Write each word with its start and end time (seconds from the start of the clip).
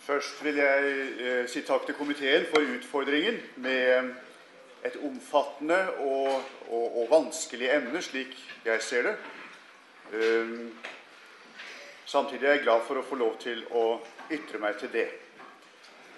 Først 0.00 0.44
vil 0.44 0.56
jeg 0.56 0.92
eh, 1.20 1.48
si 1.48 1.60
takk 1.62 1.84
til 1.86 1.94
komiteen 1.94 2.46
for 2.48 2.64
utfordringen 2.76 3.36
med 3.56 4.14
et 4.84 4.96
omfattende 5.04 5.80
og, 5.98 6.42
og, 6.68 6.86
og 7.02 7.10
vanskelig 7.10 7.68
emne, 7.74 8.00
slik 8.02 8.32
jeg 8.64 8.82
ser 8.82 9.02
det. 9.02 9.16
Um, 10.12 10.72
samtidig 12.06 12.46
er 12.46 12.56
jeg 12.56 12.62
glad 12.64 12.80
for 12.86 12.98
å 12.98 13.04
få 13.04 13.18
lov 13.20 13.36
til 13.44 13.60
å 13.76 14.00
ytre 14.32 14.58
meg 14.62 14.80
til 14.80 14.90
det. 14.92 15.06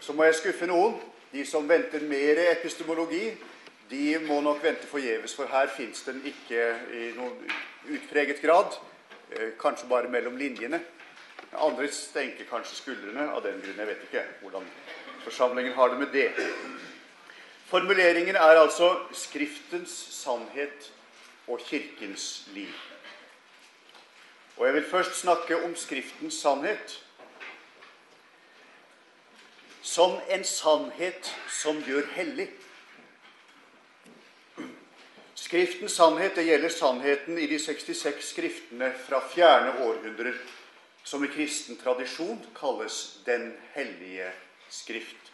Så 0.00 0.14
må 0.14 0.24
jeg 0.28 0.38
skuffe 0.38 0.70
noen. 0.70 0.94
De 1.32 1.42
som 1.48 1.68
venter 1.68 2.04
mer 2.06 2.38
epistemologi, 2.52 3.32
de 3.90 4.18
må 4.28 4.40
nok 4.44 4.62
vente 4.62 4.86
forgjeves, 4.86 5.34
for 5.34 5.48
her 5.48 5.70
fins 5.72 6.04
den 6.06 6.20
ikke 6.28 6.66
i 6.92 7.12
noen 7.16 7.54
utpreget 7.90 8.42
grad. 8.44 8.76
Eh, 9.32 9.54
kanskje 9.58 9.88
bare 9.90 10.12
mellom 10.12 10.36
linjene. 10.38 10.80
Andre 11.52 11.88
stenker 11.92 12.48
kanskje 12.48 12.78
skuldrene 12.78 13.28
av 13.28 13.42
den 13.44 13.60
grunn. 13.60 13.76
Jeg 13.76 13.90
vet 13.90 14.06
ikke 14.06 14.24
hvordan 14.40 14.64
forsamlingen 15.24 15.74
har 15.76 15.92
det 15.92 15.98
med 16.00 16.12
det. 16.12 16.30
Formuleringen 17.68 18.36
er 18.36 18.60
altså 18.60 18.96
'Skriftens 19.12 19.90
sannhet 19.90 20.92
og 21.48 21.60
Kirkens 21.60 22.48
liv'. 22.54 22.80
Og 24.56 24.66
Jeg 24.66 24.74
vil 24.74 24.90
først 24.90 25.14
snakke 25.20 25.64
om 25.64 25.76
Skriftens 25.76 26.34
sannhet 26.34 27.04
som 29.82 30.20
en 30.28 30.44
sannhet 30.44 31.36
som 31.48 31.82
gjør 31.82 32.06
hellig. 32.14 32.50
Skriftens 35.34 35.92
sannhet 35.92 36.36
det 36.36 36.46
gjelder 36.46 36.68
sannheten 36.68 37.38
i 37.38 37.46
de 37.46 37.58
66 37.58 38.24
skriftene 38.24 38.92
fra 39.08 39.20
fjerne 39.34 39.74
århundrer 39.84 40.38
som 41.04 41.24
i 41.24 41.28
kristen 41.28 41.76
tradisjon 41.76 42.40
kalles 42.54 43.18
Den 43.26 43.52
hellige 43.74 44.32
skrift. 44.70 45.32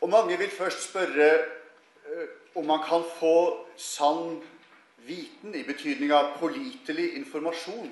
Og 0.00 0.08
mange 0.08 0.38
vil 0.38 0.50
først 0.50 0.88
spørre 0.90 1.30
eh, 1.38 2.28
om 2.54 2.66
man 2.66 2.80
kan 2.88 3.04
få 3.18 3.66
sann 3.76 4.40
viten 5.06 5.54
i 5.54 5.62
betydning 5.62 6.12
av 6.12 6.38
pålitelig 6.38 7.14
informasjon 7.18 7.90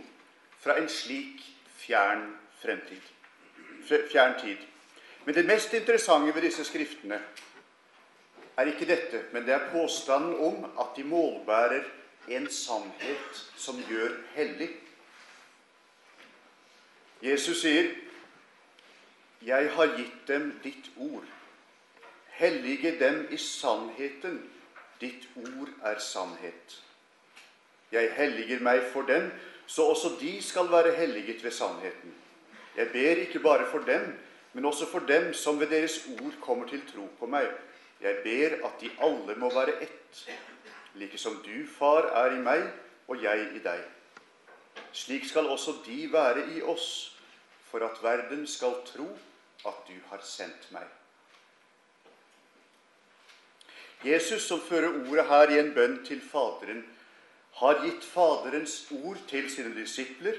fra 0.62 0.78
en 0.78 0.89
slik 0.89 1.42
fjern 1.78 2.28
fremtid, 2.62 3.03
fjern 3.86 4.38
tid. 4.41 4.59
Men 5.25 5.34
det 5.34 5.47
mest 5.47 5.75
interessante 5.75 6.34
ved 6.34 6.47
disse 6.47 6.64
skriftene 6.64 7.20
er 8.56 8.70
ikke 8.70 8.88
dette, 8.88 9.22
men 9.33 9.44
det 9.47 9.55
er 9.55 9.70
påstanden 9.72 10.38
om 10.41 10.64
at 10.81 10.97
de 10.97 11.05
målbærer 11.05 11.84
en 12.28 12.48
sannhet 12.50 13.42
som 13.56 13.78
gjør 13.88 14.14
hellig 14.34 14.70
Jesus 17.22 17.61
sier, 17.61 17.91
'Jeg 19.42 19.70
har 19.72 19.97
gitt 19.97 20.28
dem 20.28 20.61
ditt 20.64 20.91
ord.' 20.97 21.33
Hellige 22.36 22.98
dem 23.00 23.28
i 23.31 23.36
sannheten. 23.36 24.50
Ditt 25.00 25.28
ord 25.37 25.69
er 25.83 25.98
sannhet. 25.98 26.83
Jeg 27.92 28.12
helliger 28.12 28.61
meg 28.61 28.83
for 28.92 29.03
dem, 29.03 29.31
så 29.67 29.83
også 29.83 30.09
de 30.20 30.42
skal 30.42 30.70
være 30.70 30.94
helliget 30.94 31.44
ved 31.44 31.50
sannheten. 31.50 32.14
Jeg 32.77 32.89
ber 32.92 33.22
ikke 33.22 33.39
bare 33.39 33.67
for 33.70 33.78
dem, 33.78 34.19
men 34.53 34.64
også 34.64 34.91
for 34.91 34.98
dem 34.98 35.33
som 35.34 35.61
ved 35.61 35.67
deres 35.67 36.09
ord 36.20 36.33
kommer 36.41 36.69
til 36.69 36.83
tro 36.92 37.09
på 37.19 37.27
meg. 37.27 37.48
Jeg 38.00 38.17
ber 38.25 38.67
at 38.67 38.81
de 38.81 38.91
alle 39.00 39.34
må 39.34 39.50
være 39.55 39.83
ett, 39.83 40.28
like 40.94 41.19
som 41.19 41.41
du, 41.44 41.67
Far, 41.78 42.03
er 42.03 42.37
i 42.37 42.41
meg 42.41 42.69
og 43.09 43.22
jeg 43.22 43.48
i 43.55 43.59
deg. 43.64 43.81
Slik 44.92 45.27
skal 45.28 45.46
også 45.46 45.74
de 45.86 46.12
være 46.12 46.46
i 46.56 46.62
oss, 46.62 47.16
for 47.70 47.84
at 47.84 48.02
verden 48.02 48.46
skal 48.46 48.78
tro 48.86 49.08
at 49.66 49.82
du 49.88 49.96
har 50.10 50.22
sendt 50.24 50.70
meg. 50.72 50.86
Jesus, 54.04 54.42
som 54.42 54.60
fører 54.60 54.92
ordet 55.08 55.27
her 55.28 55.50
i 55.50 55.58
en 55.58 55.72
bønn 55.75 55.98
til 56.06 56.20
Faderen, 56.20 56.84
har 57.56 57.81
gitt 57.84 58.04
Faderens 58.04 58.84
ord 58.92 59.19
til 59.28 59.48
sine 59.50 59.72
disipler 59.75 60.36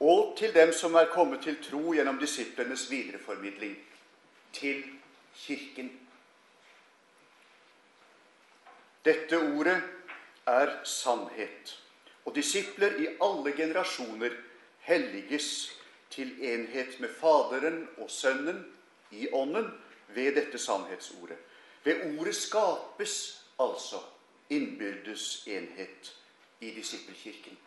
og 0.00 0.34
til 0.38 0.54
dem 0.54 0.72
som 0.72 0.94
er 0.96 1.12
kommet 1.12 1.42
til 1.44 1.58
tro 1.62 1.92
gjennom 1.92 2.18
disiplenes 2.20 2.86
videreformidling 2.90 3.76
til 4.56 4.82
Kirken. 5.36 5.90
Dette 9.04 9.38
ordet 9.38 9.82
er 10.46 10.72
sannhet, 10.84 11.76
og 12.26 12.34
disipler 12.34 12.98
i 13.00 13.08
alle 13.22 13.52
generasjoner 13.56 14.34
helliges 14.86 15.50
til 16.10 16.32
enhet 16.42 17.00
med 17.00 17.08
Faderen 17.20 17.88
og 17.98 18.10
Sønnen 18.10 18.64
i 19.10 19.28
Ånden 19.32 19.70
ved 20.14 20.34
dette 20.34 20.58
sannhetsordet. 20.58 21.38
Ved 21.84 22.18
ordet 22.18 22.34
skapes 22.36 23.44
altså 23.60 24.02
innbyrdes 24.50 25.46
enhet 25.46 26.12
i 26.60 26.70
disippelkirken. 26.70 27.58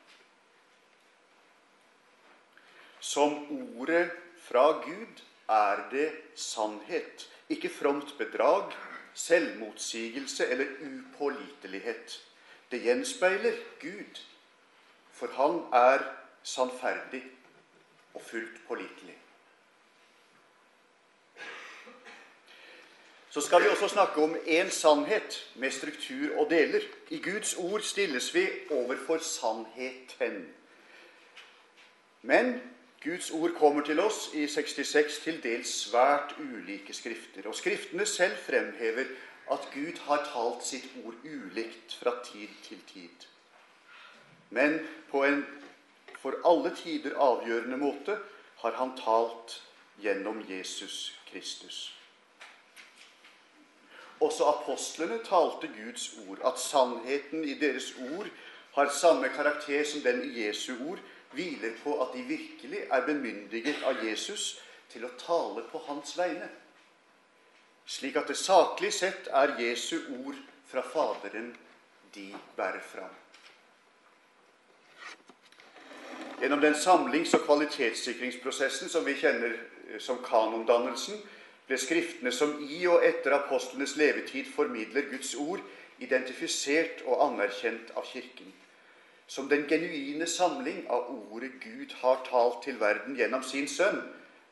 Som 3.00 3.36
ordet 3.80 4.12
fra 4.44 4.72
Gud 4.84 5.24
er 5.50 5.90
det 5.92 6.12
sannhet, 6.36 7.30
ikke 7.50 7.70
fromt 7.70 8.18
bedrag, 8.18 8.74
selvmotsigelse 9.14 10.48
eller 10.48 10.66
upålitelighet. 10.84 12.20
Det 12.72 12.82
gjenspeiler 12.84 13.56
Gud, 13.82 14.20
for 15.20 15.28
han 15.36 15.62
er 15.76 16.04
sannferdig 16.44 17.24
og 18.14 18.22
fullt 18.22 18.68
pålitelig. 18.68 19.18
Så 23.30 23.42
skal 23.42 23.64
vi 23.64 23.68
også 23.68 23.88
snakke 23.88 24.24
om 24.24 24.36
én 24.36 24.70
sannhet 24.70 25.50
med 25.56 25.72
struktur 25.72 26.40
og 26.40 26.50
deler. 26.50 26.82
I 27.10 27.22
Guds 27.22 27.56
ord 27.56 27.82
stilles 27.82 28.34
vi 28.36 28.48
overfor 28.72 29.18
sannheten. 29.18 30.56
Men 32.22 32.62
Guds 33.04 33.32
ord 33.32 33.52
kommer 33.52 33.86
til 33.86 34.00
oss 34.00 34.30
i 34.34 34.48
66 34.48 35.20
til 35.24 35.44
dels 35.44 35.68
svært 35.68 36.36
ulike 36.40 36.94
skrifter. 36.94 37.48
Og 37.48 37.56
Skriftene 37.56 38.06
selv 38.06 38.38
fremhever 38.38 39.06
at 39.52 39.70
Gud 39.74 40.00
har 40.08 40.26
talt 40.34 40.66
sitt 40.66 40.90
ord 41.06 41.16
ulikt 41.24 41.96
fra 42.02 42.16
tid 42.26 42.48
til 42.64 42.82
tid. 42.94 43.30
Men 44.50 44.80
på 45.12 45.24
en 45.26 45.44
for 46.20 46.36
alle 46.46 46.74
tider 46.76 47.16
avgjørende 47.16 47.78
måte 47.80 48.18
har 48.64 48.76
han 48.76 48.92
talt 49.00 49.62
gjennom 50.04 50.42
Jesus 50.50 51.14
Kristus. 51.30 51.78
Også 54.20 54.50
apostlene 54.52 55.22
talte 55.24 55.70
Guds 55.72 56.10
ord. 56.28 56.42
At 56.44 56.60
sannheten 56.60 57.46
i 57.48 57.56
deres 57.60 57.94
ord 58.12 58.28
har 58.76 58.92
samme 58.92 59.30
karakter 59.32 59.84
som 59.88 60.04
den 60.04 60.26
i 60.28 60.44
Jesu 60.44 60.74
ord, 60.90 61.00
hviler 61.32 61.78
på 61.84 61.96
at 62.04 62.12
de 62.14 62.26
virkelig 62.28 62.82
er 62.92 63.06
bemyndiget 63.06 63.84
av 63.88 64.04
Jesus 64.04 64.58
til 64.90 65.06
å 65.06 65.14
tale 65.22 65.64
på 65.72 65.80
hans 65.88 66.18
vegne. 66.18 66.50
Slik 67.90 68.18
at 68.20 68.28
det 68.30 68.38
saklig 68.38 68.92
sett 68.94 69.30
er 69.34 69.56
Jesu 69.62 69.96
ord 70.26 70.38
fra 70.70 70.84
Faderen 70.86 71.54
de 72.14 72.28
bærer 72.58 72.84
fram. 72.84 73.14
Gjennom 76.40 76.62
den 76.62 76.76
samlings- 76.76 77.34
og 77.36 77.42
kvalitetssikringsprosessen 77.44 78.90
som 78.90 79.06
vi 79.06 79.18
kjenner 79.20 79.58
eh, 79.58 80.00
som 80.00 80.22
kanondannelsen, 80.24 81.20
ble 81.68 81.78
Skriftene 81.78 82.32
som 82.32 82.56
i 82.64 82.80
og 82.88 83.04
etter 83.06 83.36
apostlenes 83.36 83.98
levetid 84.00 84.48
formidler 84.56 85.10
Guds 85.12 85.36
ord, 85.36 85.60
identifisert 86.00 87.04
og 87.06 87.20
anerkjent 87.28 87.92
av 88.00 88.08
Kirken. 88.08 88.54
Som 89.28 89.50
den 89.50 89.68
genuine 89.70 90.26
samling 90.26 90.86
av 90.90 91.12
ordet 91.12 91.60
Gud 91.62 91.92
har 92.02 92.24
talt 92.26 92.64
til 92.64 92.80
verden 92.80 93.20
gjennom 93.20 93.44
sin 93.44 93.68
Sønn, 93.68 94.00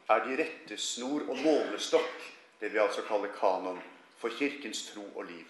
er 0.09 0.25
de 0.27 0.37
rettesnor 0.43 1.23
og 1.29 1.39
målestokk, 1.39 2.27
det 2.59 2.73
vi 2.73 2.83
altså 2.83 3.01
kaller 3.07 3.31
kanon, 3.39 3.79
for 4.19 4.29
Kirkens 4.29 4.83
tro 4.91 5.07
og 5.15 5.25
liv. 5.31 5.47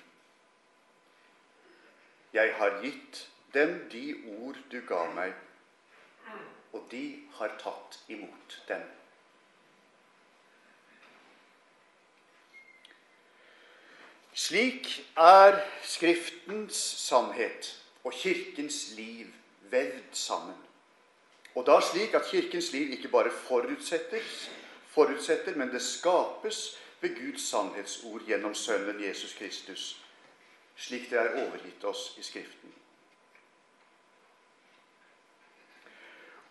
Jeg 2.33 2.53
har 2.61 2.79
gitt 2.83 3.25
dem 3.53 3.75
de 3.91 4.06
ord 4.38 4.57
du 4.71 4.79
ga 4.88 5.03
meg 5.15 5.35
og 6.74 6.88
de 6.91 7.06
har 7.39 7.56
tatt 7.62 8.00
imot 8.07 8.62
dem. 8.68 8.83
Slik 14.38 15.07
er 15.18 15.57
Skriftens 15.83 16.77
sannhet 16.77 17.83
og 18.03 18.13
Kirkens 18.13 18.91
liv 18.95 19.25
vevd 19.71 20.13
sammen. 20.13 20.56
Og 21.56 21.65
da 21.65 21.79
slik 21.81 22.13
at 22.13 22.30
Kirkens 22.30 22.71
liv 22.71 22.91
ikke 22.91 23.09
bare 23.09 23.31
forutsetter, 23.47 24.21
men 25.56 25.73
det 25.73 25.81
skapes 25.81 26.77
ved 27.01 27.18
Guds 27.18 27.50
sannhetsord 27.50 28.21
gjennom 28.27 28.56
Sønnen 28.56 29.03
Jesus 29.03 29.33
Kristus, 29.33 30.01
slik 30.75 31.09
det 31.09 31.19
er 31.19 31.45
overgitt 31.45 31.83
oss 31.83 32.18
i 32.18 32.23
Skriften. 32.23 32.73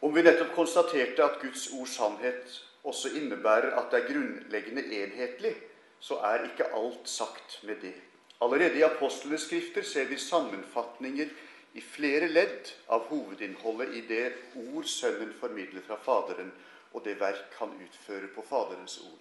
Om 0.01 0.15
vi 0.15 0.23
nettopp 0.23 0.53
konstaterte 0.55 1.25
at 1.25 1.41
Guds 1.41 1.71
ords 1.73 1.97
sannhet 1.97 2.59
også 2.85 3.15
innebærer 3.17 3.73
at 3.79 3.91
det 3.91 4.03
er 4.03 4.09
grunnleggende 4.13 4.85
enhetlig, 5.03 5.55
så 6.01 6.21
er 6.29 6.45
ikke 6.45 6.69
alt 6.77 7.09
sagt 7.09 7.61
med 7.63 7.81
det. 7.83 7.95
Allerede 8.41 8.79
i 8.79 8.85
apostlenes 8.85 9.47
skrifter 9.49 9.83
ser 9.83 10.05
vi 10.05 10.19
sammenfatninger 10.21 11.29
i 11.75 11.81
flere 11.81 12.29
ledd 12.29 12.73
av 12.93 13.09
hovedinnholdet 13.09 13.95
i 13.97 14.03
det 14.09 14.27
ord 14.55 14.85
Sønnen 14.85 15.33
formidler 15.41 15.85
fra 15.87 15.97
Faderen, 16.05 16.53
og 16.93 17.05
det 17.05 17.19
verk 17.21 17.57
han 17.59 17.73
utfører 17.81 18.29
på 18.35 18.45
Faderens 18.49 18.99
ord. 18.99 19.21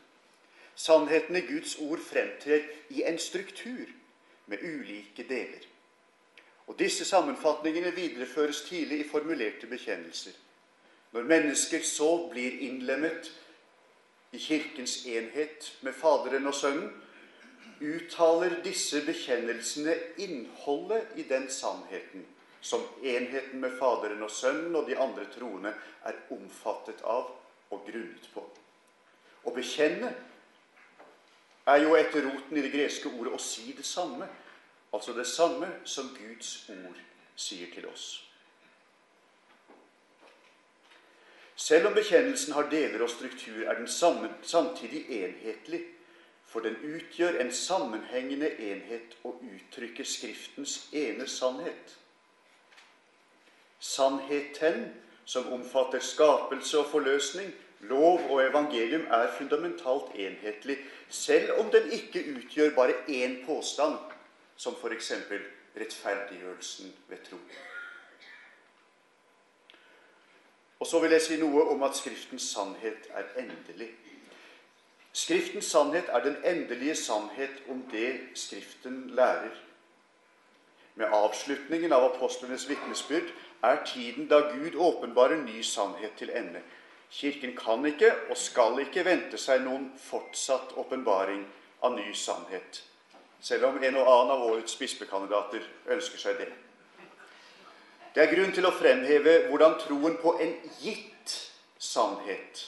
Sannheten 0.76 1.36
i 1.36 1.46
Guds 1.48 1.78
ord 1.80 2.00
fremtrer 2.04 2.68
i 2.90 3.04
en 3.08 3.20
struktur 3.20 3.88
med 4.46 4.64
ulike 4.64 5.24
deler. 5.30 5.64
Og 6.68 6.80
Disse 6.80 7.06
sammenfatningene 7.06 7.92
videreføres 7.96 8.62
tidlig 8.68 9.00
i 9.00 9.10
formulerte 9.10 9.68
bekjennelser. 9.68 10.32
Når 11.16 11.24
mennesker 11.24 11.80
så 11.88 12.28
blir 12.28 12.58
innlemmet 12.60 13.30
i 14.36 14.38
Kirkens 14.38 15.06
enhet 15.08 15.78
med 15.82 15.94
Faderen 15.96 16.48
og 16.48 16.56
Sønnen, 16.56 16.90
uttaler 17.80 18.58
disse 18.64 19.00
bekjennelsene 19.06 19.96
innholdet 20.20 21.16
i 21.16 21.24
den 21.30 21.48
sannheten 21.52 22.26
som 22.60 22.84
enheten 23.04 23.64
med 23.64 23.78
Faderen 23.80 24.28
og 24.28 24.32
Sønnen 24.32 24.76
og 24.76 24.90
de 24.90 24.98
andre 25.00 25.24
troende 25.38 25.72
er 26.04 26.20
omfattet 26.36 27.00
av 27.08 27.32
og 27.72 27.88
grunnet 27.88 28.28
på. 28.34 28.44
Å 29.48 29.56
bekjenne 29.56 30.12
er 31.72 31.84
jo 31.86 31.96
etter 31.96 32.28
roten 32.28 32.60
i 32.60 32.68
det 32.68 32.76
greske 32.76 33.08
ordet 33.08 33.40
å 33.40 33.42
si 33.42 33.72
det 33.78 33.88
samme. 33.88 34.28
Altså 34.92 35.16
det 35.16 35.30
samme 35.32 35.72
som 35.88 36.12
Guds 36.20 36.66
ord 36.76 37.04
sier 37.40 37.72
til 37.72 37.88
oss. 37.88 38.25
Selv 41.56 41.88
om 41.88 41.94
bekjennelsen 41.94 42.54
har 42.54 42.70
deler 42.70 43.04
og 43.04 43.10
struktur, 43.10 43.64
er 43.64 43.78
den 43.78 43.88
samtidig 44.44 45.06
enhetlig, 45.10 45.82
for 46.46 46.60
den 46.60 46.76
utgjør 46.96 47.40
en 47.40 47.52
sammenhengende 47.52 48.50
enhet 48.60 49.18
og 49.24 49.44
uttrykker 49.44 50.04
Skriftens 50.04 50.90
ene 50.94 51.28
sannhet. 51.28 51.98
Sannheten, 53.80 54.94
som 55.26 55.54
omfatter 55.54 56.00
skapelse 56.00 56.80
og 56.80 56.86
forløsning, 56.92 57.54
lov 57.80 58.20
og 58.30 58.44
evangelium, 58.44 59.02
er 59.02 59.32
fundamentalt 59.38 60.16
enhetlig, 60.16 60.78
selv 61.10 61.52
om 61.60 61.72
den 61.72 61.92
ikke 61.92 62.26
utgjør 62.36 62.76
bare 62.76 62.94
én 63.08 63.46
påstand, 63.46 63.98
som 64.56 64.76
f.eks. 64.82 65.12
rettferdiggjørelsen 65.76 66.94
ved 67.08 67.18
tro. 67.30 67.38
Og 70.86 70.90
så 70.90 71.00
vil 71.00 71.16
jeg 71.16 71.22
si 71.26 71.36
noe 71.42 71.64
om 71.74 71.82
at 71.82 71.96
Skriftens 71.98 72.44
sannhet 72.54 73.08
er 73.18 73.24
endelig. 73.42 73.88
Skriftens 75.18 75.66
sannhet 75.66 76.12
er 76.14 76.22
den 76.22 76.36
endelige 76.46 76.94
sannhet 76.96 77.64
om 77.74 77.80
det 77.92 78.20
Skriften 78.38 79.00
lærer. 79.18 79.56
Med 80.96 81.08
avslutningen 81.10 81.94
av 81.94 82.06
apostlenes 82.12 82.68
vitnesbyrd 82.70 83.32
er 83.64 83.82
tiden 83.86 84.30
da 84.30 84.44
Gud 84.52 84.78
åpenbarer 84.78 85.42
ny 85.42 85.64
sannhet 85.66 86.14
til 86.22 86.30
ende. 86.30 86.62
Kirken 87.10 87.58
kan 87.58 87.86
ikke 87.86 88.14
og 88.30 88.38
skal 88.38 88.78
ikke 88.86 89.08
vente 89.10 89.42
seg 89.42 89.66
noen 89.66 89.90
fortsatt 89.98 90.78
åpenbaring 90.78 91.48
av 91.82 91.98
ny 91.98 92.14
sannhet, 92.14 92.84
selv 93.42 93.72
om 93.72 93.82
en 93.82 94.00
og 94.04 94.14
annen 94.20 94.38
av 94.38 94.48
årets 94.52 94.78
bispekandidater 94.78 95.66
ønsker 95.98 96.28
seg 96.28 96.46
det. 96.46 96.54
Det 98.16 98.24
er 98.24 98.32
grunn 98.32 98.54
til 98.56 98.64
å 98.64 98.72
fremheve 98.72 99.32
hvordan 99.50 99.74
troen 99.82 100.14
på 100.22 100.38
en 100.40 100.54
gitt 100.80 101.34
sannhet 101.78 102.62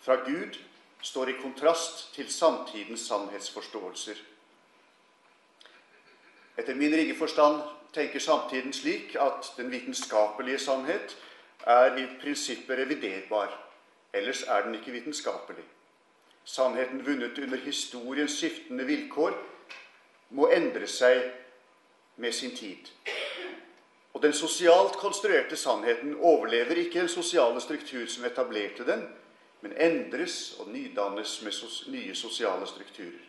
fra 0.00 0.16
Gud 0.24 0.56
står 1.04 1.28
i 1.28 1.34
kontrast 1.42 2.06
til 2.14 2.30
samtidens 2.32 3.04
sannhetsforståelser. 3.08 4.16
Etter 6.56 6.74
min 6.74 6.96
rige 6.96 7.18
forstand 7.18 7.60
tenker 7.92 8.24
samtiden 8.24 8.72
slik 8.72 9.12
at 9.20 9.52
den 9.58 9.68
vitenskapelige 9.72 10.58
sannhet 10.64 11.16
er 11.68 12.00
i 12.00 12.08
prinsippet 12.22 12.78
reviderbar. 12.78 13.52
Ellers 14.12 14.42
er 14.48 14.64
den 14.64 14.74
ikke 14.74 14.96
vitenskapelig. 14.96 15.64
Sannheten 16.44 17.04
vunnet 17.06 17.38
under 17.38 17.60
historiens 17.60 18.40
skiftende 18.40 18.88
vilkår 18.88 19.36
må 20.30 20.48
endre 20.48 20.88
seg 20.88 21.26
med 22.16 22.32
sin 22.32 22.56
tid. 22.56 22.88
Og 24.20 24.24
den 24.26 24.34
sosialt 24.36 24.98
konstruerte 25.00 25.56
sannheten 25.56 26.10
overlever 26.20 26.76
ikke 26.76 26.98
den 27.00 27.08
sosiale 27.08 27.60
struktur 27.60 28.02
som 28.04 28.24
etablerte 28.28 28.84
den, 28.84 29.06
men 29.64 29.72
endres 29.80 30.34
og 30.60 30.68
nydannes 30.68 31.38
med 31.40 31.54
nye 31.88 32.14
sosiale 32.14 32.66
strukturer. 32.68 33.22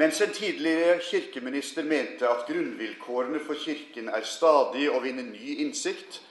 Mens 0.00 0.20
en 0.20 0.32
tidligere 0.32 0.94
kirkeminister 1.04 1.84
mente 1.84 2.28
at 2.28 2.46
grunnvilkårene 2.48 3.42
for 3.44 3.60
Kirken 3.60 4.08
er 4.08 4.24
stadig 4.24 4.88
å 4.88 5.02
vinne 5.04 5.26
ny 5.28 5.58
innsikt, 5.66 6.22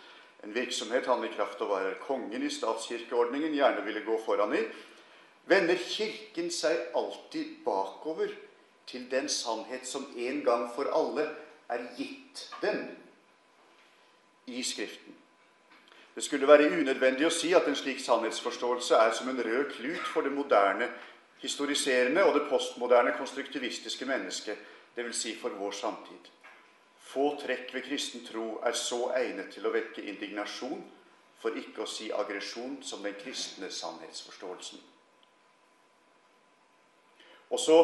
en 0.42 0.57
virksomhet 0.57 1.06
han 1.06 1.21
i 1.21 1.30
kraft 1.36 1.62
av 1.62 1.69
å 1.69 1.77
være 1.83 2.01
kongen 2.01 2.42
i 2.42 2.50
statskirkeordningen 2.50 3.54
gjerne 3.54 3.86
ville 3.86 4.01
gå 4.09 4.18
foran 4.25 4.57
i, 4.57 4.65
vender 5.45 5.77
Kirken 5.77 6.50
seg 6.50 6.81
alltid 6.97 7.62
bakover 7.62 8.33
til 8.89 9.06
den 9.13 9.30
sannhet 9.30 9.86
som 9.86 10.09
en 10.18 10.42
gang 10.50 10.65
for 10.74 10.89
alle 10.97 11.30
er 11.71 11.85
gitt 11.97 12.50
dem 12.62 12.83
i 14.45 14.63
Skriften. 14.63 15.15
Det 16.15 16.23
skulle 16.23 16.47
være 16.47 16.71
unødvendig 16.71 17.25
å 17.25 17.31
si 17.31 17.53
at 17.56 17.68
en 17.68 17.77
slik 17.79 18.01
sannhetsforståelse 18.03 18.97
er 19.00 19.13
som 19.15 19.29
en 19.31 19.39
rød 19.39 19.71
klut 19.77 20.03
for 20.13 20.27
det 20.27 20.33
moderne 20.35 20.89
historiserende 21.41 22.23
og 22.23 22.35
det 22.35 22.50
postmoderne 22.50 23.13
konstruktivistiske 23.18 24.06
mennesket, 24.06 24.57
dvs. 24.95 25.15
Si 25.15 25.35
for 25.39 25.50
vår 25.50 25.71
samtid. 25.71 26.29
Få 27.00 27.35
trekk 27.41 27.73
ved 27.73 27.88
kristen 27.88 28.25
tro 28.25 28.59
er 28.65 28.75
så 28.77 29.07
egnet 29.18 29.50
til 29.56 29.65
å 29.65 29.73
vekke 29.73 30.03
indignasjon, 30.03 30.83
for 31.41 31.57
ikke 31.57 31.83
å 31.83 31.89
si 31.89 32.12
aggresjon, 32.13 32.77
som 32.85 33.01
den 33.03 33.15
kristne 33.18 33.71
sannhetsforståelsen. 33.71 34.79
Også 37.50 37.81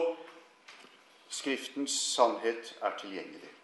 Skriftens 1.28 1.92
sannhet 1.92 2.78
er 2.82 2.94
tilgjengelig. 3.02 3.57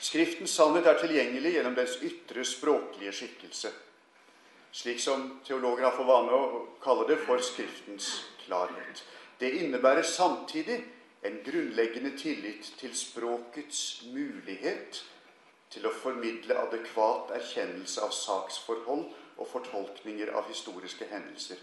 Skriftens 0.00 0.54
sannhet 0.54 0.86
er 0.86 0.98
tilgjengelig 1.00 1.54
gjennom 1.56 1.74
dens 1.78 1.96
ytre 2.02 2.44
språklige 2.46 3.12
skikkelse, 3.12 3.70
slik 4.74 5.00
som 5.00 5.26
teologer 5.46 5.88
har 5.88 5.96
for 5.96 6.08
vane 6.08 6.34
å 6.34 6.62
kalle 6.82 7.06
det 7.08 7.20
for 7.24 7.42
Skriftens 7.42 8.10
klarhet. 8.44 9.04
Det 9.38 9.50
innebærer 9.60 10.02
samtidig 10.06 10.80
en 11.24 11.40
grunnleggende 11.44 12.12
tillit 12.18 12.72
til 12.78 12.94
språkets 12.96 14.04
mulighet 14.12 15.00
til 15.72 15.86
å 15.88 15.94
formidle 15.96 16.56
adekvat 16.66 17.32
erkjennelse 17.38 18.02
av 18.04 18.12
saksforhold 18.14 19.06
og 19.40 19.48
fortolkninger 19.50 20.30
av 20.36 20.46
historiske 20.50 21.08
hendelser, 21.10 21.58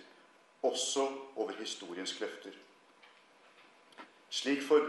også 0.67 1.05
over 1.35 1.53
historiens 1.59 2.13
kløfter. 2.17 2.55
Slik 4.31 4.63
for, 4.63 4.87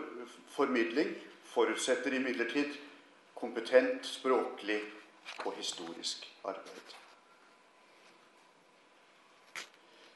formidling 0.55 1.13
forutsetter 1.53 2.15
imidlertid 2.17 2.75
kompetent 3.43 4.07
språklig 4.07 4.79
og 5.45 5.53
historisk 5.57 6.29
arbeid. 6.45 6.95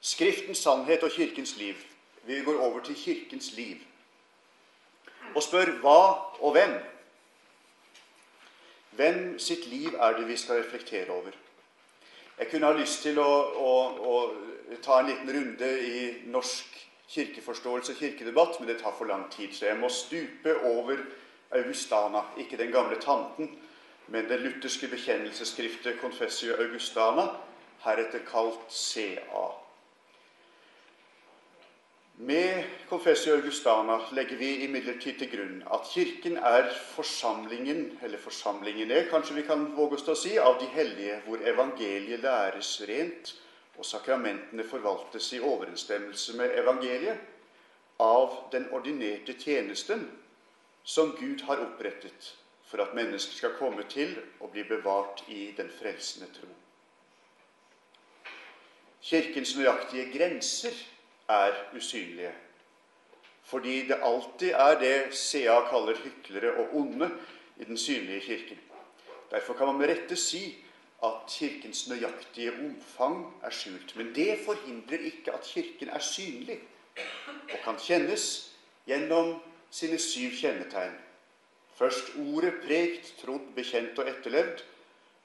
Skriftens 0.01 0.59
sannhet 0.63 1.03
og 1.03 1.11
Kirkens 1.11 1.57
liv. 1.57 1.75
Vi 2.23 2.45
går 2.45 2.61
over 2.61 2.81
til 2.81 2.95
Kirkens 2.95 3.53
liv 3.57 3.77
og 5.35 5.43
spør 5.43 5.73
hva 5.83 5.99
og 6.39 6.53
hvem. 6.55 6.77
Hvem 8.97 9.39
sitt 9.43 9.67
liv 9.67 9.99
er 9.99 10.15
det 10.17 10.29
vi 10.29 10.37
skal 10.37 10.63
reflektere 10.63 11.11
over? 11.11 11.35
Jeg 12.39 12.51
kunne 12.51 12.71
ha 12.71 12.79
lyst 12.79 13.03
til 13.03 13.19
å, 13.19 13.33
å, 13.59 13.75
å 14.07 14.79
ta 14.85 15.01
en 15.01 15.11
liten 15.11 15.35
runde 15.35 15.71
i 15.83 16.01
norsk 16.31 16.79
kirkeforståelse 17.11 17.93
og 17.93 17.99
kirkedebatt, 17.99 18.61
men 18.61 18.71
det 18.71 18.79
tar 18.81 18.95
for 18.95 19.11
lang 19.11 19.27
tid, 19.33 19.53
så 19.53 19.67
jeg 19.67 19.81
må 19.81 19.91
stupe 19.91 20.55
over 20.63 21.03
Augustana. 21.51 22.23
Ikke 22.39 22.57
den 22.57 22.73
gamle 22.73 23.01
tanten, 23.01 23.51
men 24.09 24.29
det 24.29 24.41
lutherske 24.41 24.89
bekjennelsesskriftet 24.89 26.01
Confessio 26.01 26.57
Augustana, 26.63 27.29
heretter 27.85 28.25
kalt 28.27 28.73
CA. 28.73 29.47
Med 32.19 32.65
Confessio 32.89 33.35
Augustana 33.35 33.99
legger 34.13 34.37
vi 34.37 34.55
imidlertid 34.65 35.19
til 35.21 35.29
grunn 35.29 35.59
at 35.69 35.91
Kirken 35.91 36.39
er 36.39 36.71
forsamlingen, 36.95 37.99
eller 38.03 38.19
forsamlingene, 38.19 39.03
kanskje 39.11 39.37
vi 39.37 39.45
kan 39.45 39.67
våge 39.77 39.99
oss 39.99 40.07
til 40.07 40.15
å 40.15 40.21
si, 40.21 40.33
av 40.41 40.57
de 40.63 40.71
hellige, 40.73 41.19
hvor 41.27 41.45
evangeliet 41.45 42.25
læres 42.25 42.71
rent, 42.89 43.35
og 43.77 43.85
sakramentene 43.85 44.65
forvaltes 44.65 45.29
i 45.37 45.43
overensstemmelse 45.45 46.39
med 46.39 46.57
evangeliet, 46.57 47.21
av 48.01 48.33
den 48.53 48.71
ordinerte 48.73 49.37
tjenesten 49.37 50.07
som 50.87 51.17
Gud 51.19 51.43
har 51.49 51.59
opprettet 51.65 52.37
for 52.67 52.83
at 52.83 52.95
mennesker 52.95 53.35
skal 53.35 53.57
komme 53.59 53.83
til 53.91 54.15
og 54.41 54.53
bli 54.55 54.63
bevart 54.67 55.25
i 55.29 55.51
den 55.57 55.71
frelsende 55.81 56.29
tro. 56.35 56.49
Kirkens 59.03 59.55
nøyaktige 59.57 60.07
grenser 60.15 60.75
er 61.31 61.55
usynlige, 61.77 62.33
fordi 63.47 63.81
det 63.89 63.99
alltid 64.03 64.51
er 64.51 64.79
det 64.81 64.95
CA 65.15 65.61
kaller 65.71 65.99
hyklere 66.03 66.55
og 66.63 66.77
onde 66.79 67.11
i 67.57 67.65
den 67.65 67.79
synlige 67.79 68.21
kirken. 68.21 68.59
Derfor 69.31 69.55
kan 69.55 69.67
man 69.67 69.79
med 69.79 69.89
rette 69.89 70.17
si 70.17 70.63
at 71.05 71.27
Kirkens 71.29 71.89
nøyaktige 71.89 72.53
omfang 72.53 73.35
er 73.43 73.51
skjult. 73.51 73.97
Men 73.97 74.15
det 74.15 74.39
forhindrer 74.47 74.99
ikke 74.99 75.33
at 75.35 75.43
Kirken 75.45 75.89
er 75.89 75.99
synlig 75.99 76.61
og 77.53 77.59
kan 77.65 77.79
kjennes 77.79 78.55
gjennom 78.87 79.37
sine 79.71 79.99
syv 79.99 80.37
kjennetegn. 80.39 80.95
Først 81.77 82.15
ordet 82.17 82.55
prekt, 82.65 83.13
trodd, 83.21 83.53
bekjent 83.57 83.99
og 84.01 84.09
etterlevd. 84.09 84.63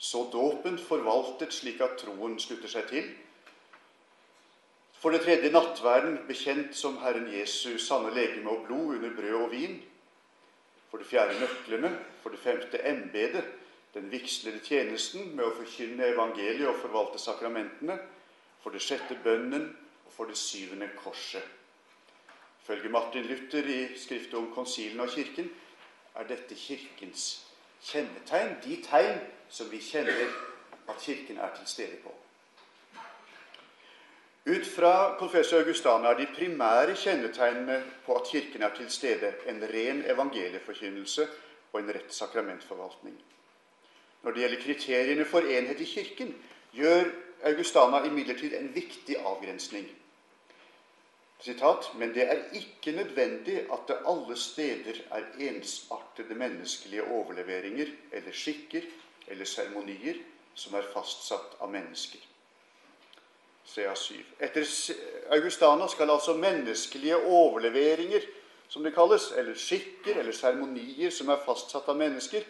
Så 0.01 0.25
dåpen 0.33 0.79
forvaltet 0.81 1.53
slik 1.53 1.81
at 1.85 1.99
troen 2.01 2.39
slutter 2.41 2.71
seg 2.71 2.87
til. 2.89 3.11
For 5.01 5.13
det 5.13 5.23
tredje 5.23 5.51
nattverden, 5.53 6.19
bekjent 6.27 6.75
som 6.77 6.99
Herren 7.01 7.29
Jesu 7.33 7.77
sanne 7.81 8.11
legeme 8.13 8.51
og 8.53 8.67
blod 8.67 8.97
under 8.97 9.15
brød 9.15 9.37
og 9.39 9.51
vin. 9.53 9.79
For 10.89 11.01
det 11.01 11.07
fjerde 11.09 11.39
nøklene. 11.39 11.93
For 12.21 12.29
det 12.29 12.41
femte 12.43 12.81
embetet, 12.85 13.47
den 13.93 14.11
vigslede 14.11 14.59
tjenesten 14.65 15.31
med 15.35 15.47
å 15.47 15.55
forkynne 15.55 16.11
evangeliet 16.13 16.69
og 16.69 16.77
forvalte 16.83 17.21
sakramentene. 17.21 17.97
For 18.61 18.73
det 18.73 18.83
sjette 18.85 19.17
bønnen, 19.23 19.71
og 20.05 20.13
for 20.13 20.29
det 20.29 20.37
syvende 20.37 20.91
korset. 20.99 21.60
Følge 22.63 22.89
Martin 22.89 23.25
Luther 23.25 23.65
i 23.65 23.97
skriftet 23.97 24.33
om 24.37 24.51
konsilene 24.53 25.03
og 25.03 25.09
Kirken 25.09 25.49
er 26.15 26.27
dette 26.29 26.55
Kirkens 26.55 27.45
kjennetegn, 27.81 28.57
de 28.63 28.77
tegn 28.85 29.21
som 29.49 29.71
vi 29.71 29.79
kjenner 29.81 30.27
at 30.89 31.01
Kirken 31.01 31.39
er 31.41 31.55
til 31.57 31.67
stede 31.67 31.97
på. 32.03 32.13
Ut 34.51 34.65
fra 34.65 35.15
konfessor 35.19 35.61
Augustana 35.61 36.09
er 36.09 36.17
de 36.17 36.27
primære 36.35 36.95
kjennetegnene 36.97 37.81
på 38.05 38.15
at 38.17 38.29
Kirken 38.31 38.63
er 38.65 38.75
til 38.75 38.89
stede, 38.89 39.33
en 39.47 39.61
ren 39.73 40.05
evangelieforkynnelse 40.09 41.27
og 41.73 41.79
en 41.79 41.91
rett 41.93 42.13
sakramentforvaltning. 42.13 43.17
Når 44.23 44.31
det 44.31 44.41
gjelder 44.41 44.63
kriteriene 44.63 45.25
for 45.25 45.45
enhet 45.45 45.81
i 45.81 45.85
Kirken, 45.85 46.33
gjør 46.73 47.09
Augustana 47.43 48.03
imidlertid 48.05 48.53
en 48.57 48.75
viktig 48.75 49.17
avgrensning. 49.17 49.87
Sitat, 51.41 51.91
Men 51.95 52.13
det 52.13 52.27
er 52.29 52.43
ikke 52.53 52.91
nødvendig 52.91 53.63
at 53.73 53.87
det 53.87 53.97
alle 54.07 54.37
steder 54.37 54.99
er 55.11 55.23
ensartede 55.39 56.35
menneskelige 56.35 57.03
overleveringer 57.03 57.87
eller 58.11 58.31
skikker 58.31 58.81
eller 59.27 59.45
seremonier 59.45 60.19
som 60.55 60.75
er 60.77 60.85
fastsatt 60.93 61.55
av 61.61 61.71
mennesker. 61.73 62.19
CA7. 63.65 64.19
Etter 64.39 64.67
Augustana 65.31 65.87
skal 65.87 66.11
altså 66.11 66.33
menneskelige 66.37 67.17
overleveringer, 67.17 68.21
som 68.69 68.83
det 68.83 68.93
kalles, 68.93 69.31
eller 69.37 69.55
skikker 69.55 70.19
eller 70.19 70.35
seremonier 70.35 71.09
som 71.09 71.29
er 71.29 71.41
fastsatt 71.45 71.89
av 71.89 71.97
mennesker, 71.97 72.45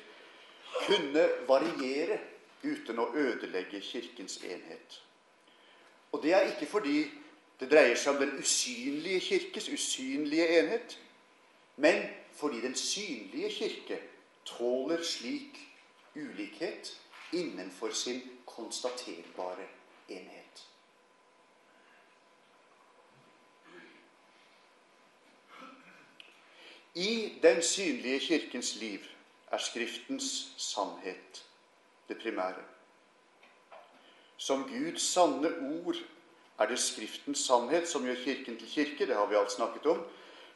kunne 0.88 1.28
variere 1.48 2.20
uten 2.64 3.00
å 3.00 3.10
ødelegge 3.16 3.82
Kirkens 3.82 4.40
enhet. 4.44 5.02
Og 6.12 6.24
det 6.24 6.34
er 6.36 6.52
ikke 6.52 6.68
fordi 6.70 7.06
det 7.62 7.70
dreier 7.70 7.96
seg 7.96 8.16
om 8.16 8.24
den 8.24 8.40
usynlige 8.42 9.20
kirkes 9.22 9.70
usynlige 9.70 10.48
enhet. 10.60 10.98
Men 11.78 12.04
fordi 12.34 12.62
den 12.62 12.76
synlige 12.76 13.52
kirke 13.54 14.00
tåler 14.46 15.04
slik 15.04 15.60
ulikhet 16.16 16.90
innenfor 17.34 17.94
sin 17.94 18.22
konstaterbare 18.46 19.68
enhet. 20.10 20.66
I 26.96 27.40
den 27.44 27.62
synlige 27.64 28.20
kirkens 28.20 28.76
liv 28.76 29.00
er 29.52 29.58
Skriftens 29.58 30.54
sannhet 30.58 31.46
det 32.08 32.18
primære. 32.18 32.64
Som 34.38 34.64
Guds 34.64 35.02
sanne 35.02 35.54
ord 35.86 35.96
er 36.62 36.70
det 36.70 36.80
Skriftens 36.80 37.46
sannhet 37.48 37.90
som 37.90 38.06
gjør 38.06 38.24
Kirken 38.24 38.58
til 38.58 38.70
kirke. 38.70 39.08
Det 39.08 39.16
har 39.16 39.26
vi 39.28 39.36
alt 39.36 39.52
snakket 39.52 39.86
om. 39.86 40.04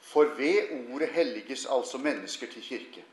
For 0.01 0.23
ved 0.37 0.93
ordet 0.93 1.09
helliges 1.09 1.65
altså 1.65 1.97
mennesker 1.97 2.47
til 2.47 2.61
kirke. 2.61 3.03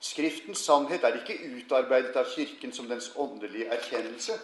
Skriftens 0.00 0.58
sannhet 0.58 1.04
er 1.04 1.16
ikke 1.20 1.38
utarbeidet 1.56 2.16
av 2.16 2.26
Kirken 2.34 2.72
som 2.72 2.88
dens 2.88 3.12
åndelige 3.16 3.70
erkjennelse, 3.72 4.36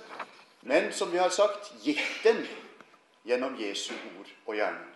men 0.62 0.93
som 0.93 1.12
vi 1.12 1.19
har 1.21 1.29
sagt, 1.29 1.73
gitt 1.85 2.23
den 2.25 2.47
gjennom 3.27 3.59
Jesu 3.61 3.93
ord 4.19 4.31
og 4.47 4.55
gjerning. 4.57 4.89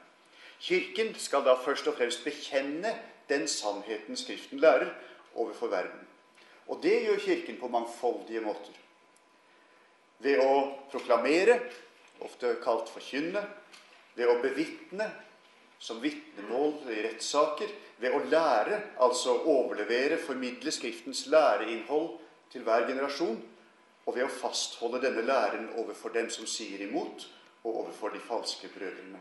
Kirken 0.60 1.14
skal 1.20 1.44
da 1.44 1.54
først 1.60 1.86
og 1.90 1.98
fremst 1.98 2.24
bekjenne 2.24 2.94
den 3.28 3.48
sannheten 3.48 4.16
Skriften 4.16 4.62
lærer, 4.62 4.94
overfor 5.34 5.66
verden. 5.66 6.06
Og 6.66 6.80
det 6.82 7.02
gjør 7.02 7.18
Kirken 7.18 7.60
på 7.60 7.68
mangfoldige 7.68 8.40
måter. 8.40 8.72
Ved 10.18 10.40
å 10.40 10.54
proklamere 10.90 11.58
ofte 12.24 12.56
kalt 12.64 12.90
forkynne, 12.92 13.42
ved 14.16 14.30
å 14.32 14.38
bevitne 14.40 15.10
som 15.78 16.00
vitnemål 16.00 16.88
i 16.92 17.02
rettssaker, 17.04 17.72
ved 18.00 18.16
å 18.16 18.22
lære, 18.30 18.80
altså 19.04 19.38
overlevere, 19.44 20.18
formidle 20.20 20.72
Skriftens 20.72 21.26
læreinnhold 21.32 22.16
til 22.52 22.64
hver 22.64 22.86
generasjon, 22.88 23.38
og 24.06 24.14
ved 24.14 24.26
å 24.26 24.32
fastholde 24.32 25.02
denne 25.02 25.24
læren 25.26 25.70
overfor 25.80 26.14
dem 26.14 26.30
som 26.32 26.48
sier 26.48 26.84
imot, 26.86 27.26
og 27.64 27.82
overfor 27.82 28.14
de 28.14 28.22
falske 28.22 28.70
brødrene. 28.72 29.18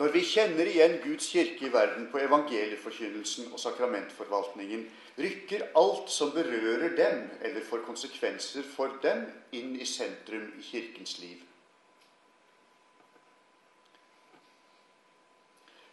Når 0.00 0.08
vi 0.08 0.22
kjenner 0.24 0.68
igjen 0.68 0.94
Guds 1.04 1.26
kirke 1.28 1.66
i 1.66 1.72
verden 1.72 2.06
på 2.12 2.20
evangelieforkynnelsen 2.22 3.50
og 3.52 3.60
sakramentforvaltningen, 3.60 4.86
rykker 5.20 5.66
alt 5.76 6.08
som 6.10 6.30
berører 6.32 6.94
dem, 6.96 7.26
eller 7.44 7.64
får 7.68 7.84
konsekvenser 7.84 8.64
for 8.64 8.94
dem, 9.02 9.26
inn 9.52 9.74
i 9.76 9.88
sentrum 9.88 10.46
i 10.56 10.64
Kirkens 10.64 11.18
liv. 11.20 11.42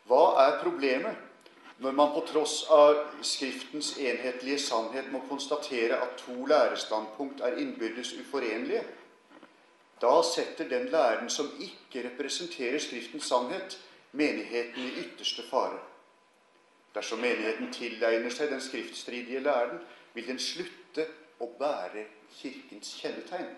Hva 0.07 0.21
er 0.45 0.61
problemet 0.63 1.27
når 1.83 1.91
man 1.95 2.15
på 2.15 2.23
tross 2.31 2.63
av 2.73 3.03
Skriftens 3.23 3.91
enhetlige 3.99 4.57
sannhet 4.63 5.11
må 5.11 5.21
konstatere 5.27 5.99
at 5.99 6.15
to 6.23 6.47
lærestandpunkt 6.49 7.43
er 7.45 7.59
innbyrdes 7.59 8.15
uforenlige? 8.23 8.81
Da 9.99 10.15
setter 10.23 10.71
den 10.71 10.87
læren 10.89 11.29
som 11.29 11.51
ikke 11.59 12.07
representerer 12.07 12.79
Skriftens 12.79 13.27
sannhet, 13.27 13.77
menigheten 14.11 14.83
i 14.83 14.99
ytterste 14.99 15.43
fare. 15.43 15.79
Dersom 16.93 17.21
menigheten 17.21 17.71
tilegner 17.73 18.33
seg 18.33 18.49
den 18.49 18.61
skriftstridige 18.61 19.39
læren, 19.45 19.81
vil 20.13 20.27
den 20.27 20.39
slutte 20.41 21.05
å 21.39 21.49
bære 21.59 22.05
Kirkens 22.39 22.95
kjennetegn. 22.99 23.51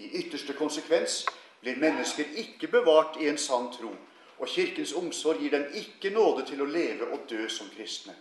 I 0.00 0.08
ytterste 0.22 0.56
konsekvens 0.58 1.22
blir 1.60 1.78
mennesker 1.78 2.32
ikke 2.42 2.70
bevart 2.72 3.20
i 3.20 3.28
en 3.28 3.38
sann 3.38 3.68
tro, 3.74 3.92
og 4.40 4.48
Kirkens 4.48 4.94
omsorg 4.96 5.42
gir 5.44 5.52
dem 5.52 5.66
ikke 5.76 6.10
nåde 6.14 6.46
til 6.48 6.62
å 6.64 6.68
leve 6.68 7.10
og 7.12 7.28
dø 7.30 7.46
som 7.52 7.68
kristne. 7.74 8.16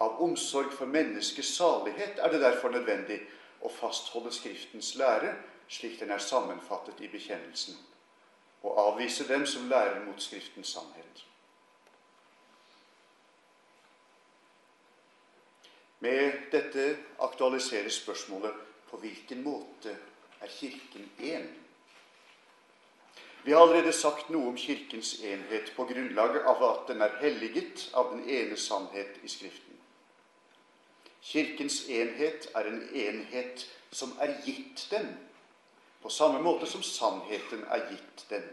Av 0.00 0.22
omsorg 0.24 0.72
for 0.72 0.88
menneskets 0.88 1.52
salighet 1.58 2.18
er 2.18 2.32
det 2.32 2.40
derfor 2.40 2.72
nødvendig 2.72 3.20
å 3.60 3.68
fastholde 3.68 4.32
Skriftens 4.32 4.94
lære 4.96 5.34
slik 5.68 5.98
den 6.00 6.10
er 6.10 6.24
sammenfattet 6.24 7.02
i 7.04 7.10
bekjennelsen 7.12 7.76
og 8.62 8.80
avvise 8.86 9.28
dem 9.28 9.46
som 9.46 9.68
lærer 9.68 10.04
mot 10.04 10.22
Skriftens 10.22 10.68
sannhet. 10.68 11.26
Med 16.00 16.32
dette 16.52 16.98
aktualiseres 17.20 17.94
spørsmålet 17.94 18.52
på 18.90 18.96
hvilken 18.96 19.42
måte 19.42 19.96
er 20.40 20.46
Kirken 20.48 21.10
én? 21.18 21.48
Vi 23.44 23.52
har 23.52 23.60
allerede 23.60 23.92
sagt 23.92 24.30
noe 24.30 24.48
om 24.48 24.56
Kirkens 24.56 25.14
enhet 25.24 25.72
på 25.76 25.84
grunnlag 25.84 26.42
av 26.44 26.64
at 26.64 26.88
den 26.88 27.00
er 27.02 27.16
helliget 27.20 27.90
av 27.96 28.12
den 28.12 28.24
ene 28.28 28.56
sannhet 28.56 29.20
i 29.22 29.28
Skriften. 29.28 29.76
Kirkens 31.22 31.82
enhet 31.88 32.48
er 32.54 32.68
en 32.68 32.82
enhet 32.94 33.66
som 33.92 34.12
er 34.20 34.34
gitt 34.44 34.86
den 34.90 35.08
på 36.02 36.08
samme 36.08 36.40
måte 36.42 36.66
som 36.66 36.82
sannheten 36.82 37.64
er 37.68 37.84
gitt 37.90 38.24
dem. 38.30 38.46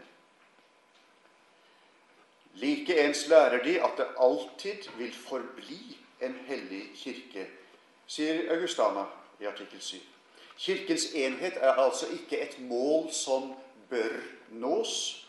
Likeens 2.58 3.26
lærer 3.28 3.62
de 3.64 3.78
at 3.84 3.96
det 3.96 4.06
alltid 4.18 4.88
vil 4.98 5.14
forbli 5.14 5.98
en 6.20 6.34
hellig 6.48 6.82
kirke, 6.98 7.46
sier 8.06 8.48
Augustana 8.52 9.06
i 9.40 9.46
artikkel 9.46 9.80
7. 9.80 9.96
Kirkens 10.58 11.12
enhet 11.14 11.60
er 11.60 11.78
altså 11.78 12.08
ikke 12.12 12.40
et 12.42 12.56
mål 12.60 13.12
som 13.14 13.52
bør 13.90 14.18
nås. 14.50 15.26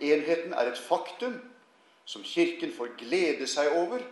Enheten 0.00 0.52
er 0.52 0.70
et 0.70 0.78
faktum 0.78 1.40
som 2.04 2.22
Kirken 2.22 2.72
får 2.76 2.94
glede 2.98 3.46
seg 3.48 3.72
over, 3.74 4.02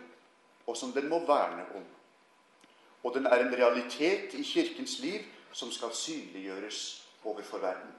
og 0.67 0.77
som 0.77 0.91
den 0.91 1.07
må 1.09 1.21
verne 1.27 1.65
om. 1.75 1.85
Og 3.03 3.15
den 3.15 3.25
er 3.25 3.39
en 3.43 3.55
realitet 3.55 4.33
i 4.33 4.43
Kirkens 4.43 4.99
liv 4.99 5.23
som 5.53 5.71
skal 5.71 5.93
synliggjøres 5.95 7.07
overfor 7.23 7.57
verden. 7.57 7.91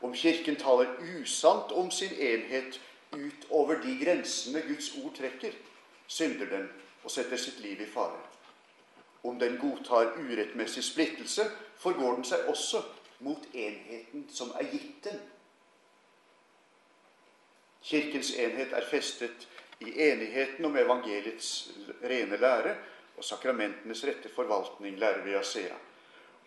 Om 0.00 0.14
Kirken 0.14 0.56
taler 0.56 0.94
usant 1.20 1.72
om 1.72 1.90
sin 1.90 2.12
enhet 2.12 2.80
utover 3.12 3.80
de 3.82 3.98
grensene 4.04 4.62
Guds 4.62 4.92
ord 5.02 5.14
trekker, 5.16 5.52
synder 6.06 6.46
den 6.46 6.68
og 7.04 7.10
setter 7.10 7.36
sitt 7.36 7.60
liv 7.60 7.80
i 7.80 7.88
fare. 7.90 8.20
Om 9.24 9.38
den 9.38 9.58
godtar 9.58 10.14
urettmessig 10.18 10.84
splittelse, 10.84 11.50
forgår 11.78 12.14
den 12.14 12.24
seg 12.24 12.46
også 12.48 12.82
mot 13.18 13.42
enheten 13.54 14.28
som 14.30 14.52
er 14.54 14.70
gitt 14.70 15.02
den. 15.04 15.18
Kirkens 17.82 18.30
enhet 18.36 18.72
er 18.76 18.86
festet 18.86 19.48
i 19.80 19.94
enigheten 20.10 20.64
om 20.64 20.76
evangeliets 20.76 21.70
rene 22.02 22.36
lære 22.36 22.76
og 23.16 23.24
sakramentenes 23.24 24.04
rette 24.06 24.30
forvaltning, 24.30 24.98
lærer 24.98 25.24
vi 25.24 25.34
av 25.38 25.46
Sea. 25.46 25.76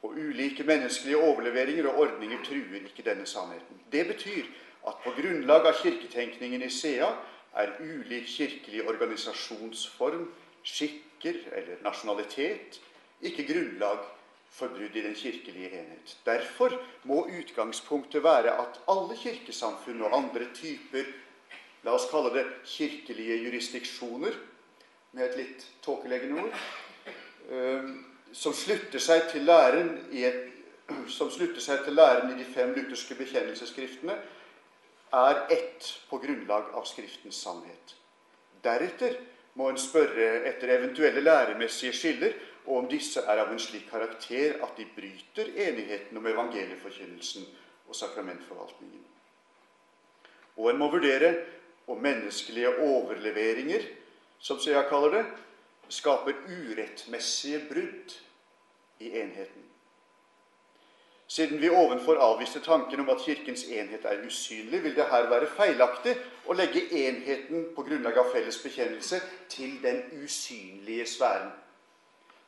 Og 0.02 0.16
ulike 0.18 0.64
menneskelige 0.66 1.18
overleveringer 1.18 1.88
og 1.92 2.00
ordninger 2.08 2.42
truer 2.46 2.86
ikke 2.86 3.06
denne 3.06 3.26
sannheten. 3.30 3.82
Det 3.92 4.08
betyr 4.08 4.48
at 4.88 5.04
på 5.04 5.14
grunnlag 5.18 5.68
av 5.70 5.78
kirketenkningen 5.78 6.64
i 6.66 6.72
Sea 6.74 7.12
er 7.62 7.76
ulik 7.84 8.26
kirkelig 8.32 8.88
organisasjonsform, 8.90 10.26
skikker 10.64 11.38
eller 11.52 11.84
nasjonalitet 11.86 12.80
ikke 13.22 13.46
grunnlag 13.46 14.02
for 14.52 14.74
brudd 14.74 14.96
i 14.96 15.04
den 15.06 15.16
kirkelige 15.16 15.70
enhet. 15.80 16.18
Derfor 16.26 16.76
må 17.08 17.24
utgangspunktet 17.40 18.24
være 18.24 18.56
at 18.62 18.82
alle 18.92 19.18
kirkesamfunn 19.18 20.02
og 20.02 20.16
andre 20.18 20.50
typer 20.54 21.08
la 21.86 21.96
oss 21.96 22.10
kalle 22.12 22.34
det 22.36 22.46
kirkelige 22.68 23.40
jurisdiksjoner, 23.46 24.36
med 25.12 25.26
et 25.28 25.38
litt 25.42 25.64
tåkeleggende 25.84 26.44
ord, 26.46 26.60
som 28.34 28.54
slutter 28.54 29.00
seg 29.02 29.28
til 29.32 29.46
læren 29.46 29.96
i, 30.12 30.24
til 30.88 31.96
læren 31.96 32.32
i 32.32 32.38
de 32.40 32.48
fem 32.54 32.74
lutherske 32.76 33.18
bekjennelsesskriftene, 33.20 34.16
er 35.12 35.42
ett 35.52 35.88
på 36.10 36.22
grunnlag 36.24 36.72
av 36.76 36.86
Skriftens 36.88 37.42
sannhet. 37.44 37.96
Deretter 38.64 39.18
må 39.60 39.68
en 39.70 39.80
spørre 39.80 40.46
etter 40.48 40.72
eventuelle 40.78 41.24
læremessige 41.26 41.94
skiller, 41.94 42.36
og 42.66 42.84
om 42.84 42.88
disse 42.88 43.20
er 43.26 43.42
av 43.42 43.52
en 43.52 43.60
slik 43.60 43.88
karakter 43.90 44.60
at 44.64 44.78
de 44.78 44.86
bryter 44.96 45.50
enigheten 45.66 46.18
om 46.18 46.28
evangelieforkynnelsen 46.30 47.48
og 47.90 47.98
sakramentforvaltningen. 47.98 49.02
Og 50.62 50.70
en 50.70 50.80
må 50.80 50.92
vurdere 50.94 51.34
om 51.90 52.00
menneskelige 52.00 52.70
overleveringer, 52.86 53.88
som 54.40 54.62
jeg 54.66 54.88
kaller 54.90 55.18
det, 55.18 55.26
skaper 55.92 56.38
urettmessige 56.48 57.66
brudd 57.70 58.16
i 59.00 59.12
enheten. 59.20 59.68
Siden 61.28 61.62
vi 61.62 61.70
ovenfor 61.70 62.20
avviste 62.20 62.60
tanken 62.60 63.00
om 63.00 63.10
at 63.10 63.22
Kirkens 63.24 63.64
enhet 63.64 64.06
er 64.06 64.26
usynlig, 64.26 64.84
vil 64.84 64.96
det 64.96 65.08
her 65.12 65.30
være 65.32 65.48
feilaktig 65.48 66.16
å 66.48 66.56
legge 66.56 66.84
enheten 66.92 67.70
på 67.76 67.86
grunnlag 67.88 68.20
av 68.20 68.32
felles 68.34 68.60
bekjennelse 68.64 69.22
til 69.50 69.78
den 69.84 70.04
usynlige 70.24 71.08
sfæren. 71.08 71.54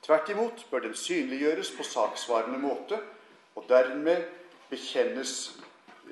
Tvert 0.03 0.29
imot 0.29 0.65
bør 0.71 0.83
den 0.83 0.95
synliggjøres 0.99 1.71
på 1.77 1.83
saksvarende 1.87 2.59
måte, 2.59 2.99
og 3.55 3.69
dermed 3.69 4.25
bekjennes 4.69 5.53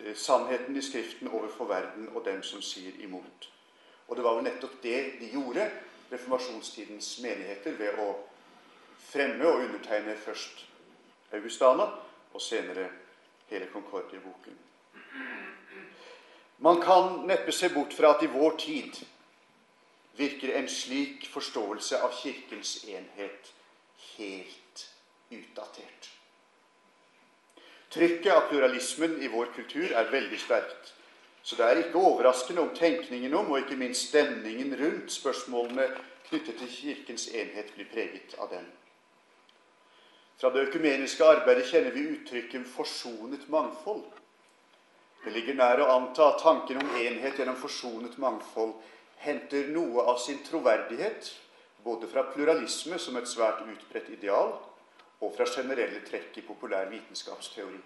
Eh, 0.06 0.16
sannheten 0.16 0.78
i 0.78 0.82
Skriften 0.82 1.28
overfor 1.28 1.66
verden 1.66 2.10
og 2.16 2.26
dem 2.26 2.44
som 2.44 2.62
sier 2.62 2.92
imot. 3.04 3.50
Og 4.08 4.16
det 4.16 4.24
var 4.24 4.38
vel 4.38 4.44
nettopp 4.48 4.78
det 4.84 5.00
de 5.20 5.30
gjorde, 5.34 5.68
reformasjonstidens 6.12 7.14
menigheter, 7.24 7.78
ved 7.80 8.00
å 8.00 8.10
fremme 9.12 9.48
og 9.48 9.66
undertegne 9.66 10.16
først 10.20 10.66
Augustana 11.36 11.88
og 12.34 12.42
senere 12.44 12.90
hele 13.52 13.68
Concordia-boken. 13.72 14.60
Man 16.62 16.82
kan 16.82 17.24
neppe 17.28 17.52
se 17.52 17.72
bort 17.74 17.94
fra 17.98 18.14
at 18.16 18.24
i 18.24 18.30
vår 18.30 18.58
tid 18.62 19.00
virker 20.20 20.54
en 20.60 20.70
slik 20.70 21.26
forståelse 21.34 22.02
av 22.06 22.14
Kirkens 22.20 22.84
enhet 22.86 23.54
helt 24.18 24.88
utdatert. 25.32 26.10
Trykket 27.92 28.32
av 28.34 28.46
pluralismen 28.52 29.18
i 29.24 29.28
vår 29.32 29.52
kultur 29.56 29.92
er 29.92 30.12
veldig 30.12 30.40
sterkt. 30.40 30.94
Så 31.44 31.56
det 31.56 31.66
er 31.66 31.82
ikke 31.82 31.98
overraskende 31.98 32.62
om 32.62 32.76
tenkningen 32.76 33.34
om, 33.34 33.52
og 33.52 33.60
ikke 33.60 33.80
minst 33.80 34.10
stemningen 34.10 34.76
rundt, 34.78 35.12
spørsmålene 35.12 35.88
knyttet 36.30 36.58
til 36.62 36.70
Kirkens 36.70 37.28
enhet 37.28 37.74
blir 37.76 37.90
preget 37.94 38.36
av 38.40 38.52
den. 38.54 38.68
Fra 40.42 40.50
det 40.54 40.68
økumeniske 40.68 41.26
arbeidet 41.26 41.68
kjenner 41.70 41.92
vi 41.92 42.08
uttrykket 42.16 42.68
'forsonet 42.68 43.50
mangfold'. 43.50 44.22
Det 45.26 45.34
ligger 45.34 45.54
nær 45.54 45.82
å 45.82 45.92
anta 45.96 46.28
at 46.32 46.42
tanken 46.42 46.82
om 46.82 46.96
enhet 46.98 47.38
gjennom 47.38 47.56
forsonet 47.56 48.18
mangfold 48.18 48.74
henter 49.18 49.68
noe 49.68 50.02
av 50.02 50.18
sin 50.18 50.40
troverdighet 50.44 51.30
både 51.84 52.08
fra 52.08 52.24
pluralisme 52.34 52.98
som 53.00 53.18
et 53.18 53.30
svært 53.30 53.62
utbredt 53.66 54.10
ideal, 54.10 54.54
og 55.22 55.34
fra 55.36 55.46
generelle 55.46 56.02
trekk 56.06 56.38
i 56.38 56.46
populær 56.46 56.90
vitenskapsteori. 56.90 57.80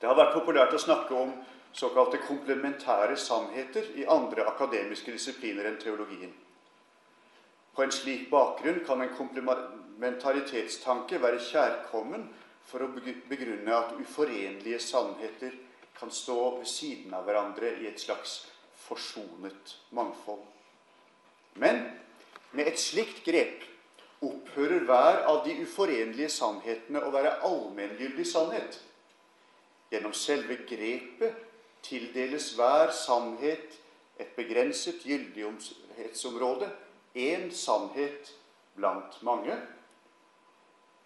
Det 0.00 0.08
har 0.08 0.16
vært 0.18 0.34
populært 0.34 0.74
å 0.74 0.82
snakke 0.82 1.14
om 1.14 1.32
såkalte 1.72 2.18
komplementære 2.26 3.16
sannheter 3.16 3.90
i 3.94 4.06
andre 4.08 4.46
akademiske 4.50 5.12
disipliner 5.12 5.70
enn 5.70 5.80
teologien. 5.80 6.32
På 7.74 7.84
en 7.84 7.94
slik 7.94 8.28
bakgrunn 8.30 8.82
kan 8.86 9.02
en 9.02 9.14
komplementaritetstanke 9.16 11.20
være 11.22 11.42
kjærkommen 11.46 12.26
for 12.66 12.84
å 12.84 12.90
begrunne 13.30 13.76
at 13.76 13.94
uforenlige 13.98 14.80
sannheter 14.82 15.54
kan 15.98 16.10
stå 16.10 16.38
ved 16.58 16.68
siden 16.68 17.14
av 17.14 17.26
hverandre 17.28 17.74
i 17.82 17.88
et 17.90 18.00
slags 18.00 18.40
forsonet 18.80 19.76
mangfold. 19.96 20.42
Men 21.54 21.84
med 22.52 22.66
et 22.66 22.80
slikt 22.80 23.22
grep 23.26 23.66
opphører 24.24 24.84
hver 24.88 25.22
av 25.28 25.44
de 25.46 25.56
uforenlige 25.62 26.30
sannhetene 26.32 27.02
å 27.04 27.12
være 27.14 27.38
allmenngyldig 27.46 28.26
sannhet. 28.28 28.80
Gjennom 29.90 30.14
selve 30.14 30.60
grepet 30.68 31.49
tildeles 31.82 32.52
hver 32.56 32.92
sannhet 32.94 33.78
et 34.20 34.32
begrenset 34.36 35.02
gyldighetsområde, 35.04 36.70
én 37.16 37.50
sannhet 37.50 38.34
blant 38.76 39.22
mange. 39.22 39.56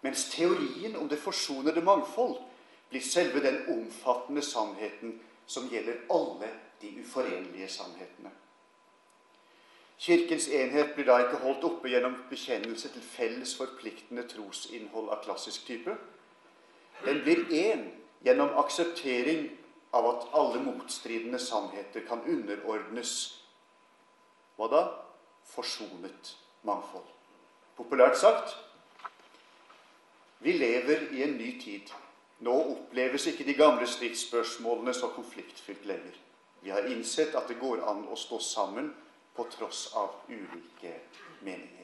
Mens 0.02 0.30
teorien 0.30 0.96
om 0.96 1.08
det 1.08 1.18
forsonede 1.18 1.80
mangfold 1.80 2.36
blir 2.90 3.02
selve 3.02 3.40
den 3.42 3.62
omfattende 3.68 4.42
sannheten 4.42 5.20
som 5.46 5.68
gjelder 5.68 6.04
alle 6.10 6.50
de 6.82 6.90
uforenlige 7.00 7.68
sannhetene. 7.68 8.30
Kirkens 9.98 10.48
enhet 10.48 10.94
blir 10.94 11.06
da 11.06 11.20
ikke 11.22 11.40
holdt 11.40 11.64
oppe 11.64 11.88
gjennom 11.88 12.16
bekjennelse 12.30 12.90
til 12.92 13.02
felles 13.02 13.54
forpliktende 13.56 14.26
trosinnhold 14.28 15.08
av 15.14 15.22
klassisk 15.24 15.66
type. 15.66 15.94
Den 17.04 17.22
blir 17.22 17.46
én 17.48 17.86
gjennom 18.26 18.52
akseptering 18.60 19.46
av 19.94 20.08
at 20.10 20.28
alle 20.34 20.60
motstridende 20.64 21.38
sannheter 21.38 22.06
kan 22.08 22.24
underordnes 22.26 23.14
hva 24.58 24.68
da? 24.70 24.82
Forsonet 25.44 26.34
mangfold. 26.66 27.06
Populært 27.76 28.18
sagt 28.18 28.54
vi 30.44 30.52
lever 30.52 31.06
i 31.16 31.22
en 31.24 31.38
ny 31.38 31.54
tid. 31.60 31.88
Nå 32.44 32.52
oppleves 32.74 33.24
ikke 33.30 33.46
de 33.48 33.54
gamle 33.56 33.86
stridsspørsmålene 33.88 34.92
så 34.94 35.08
konfliktfylt 35.14 35.86
lenger. 35.88 36.18
Vi 36.60 36.70
har 36.70 36.84
innsett 36.92 37.32
at 37.38 37.48
det 37.48 37.56
går 37.60 37.80
an 37.88 38.02
å 38.12 38.18
stå 38.18 38.40
sammen 38.44 38.90
på 39.36 39.46
tross 39.54 39.86
av 39.96 40.18
ulike 40.28 40.92
meninger. 41.40 41.83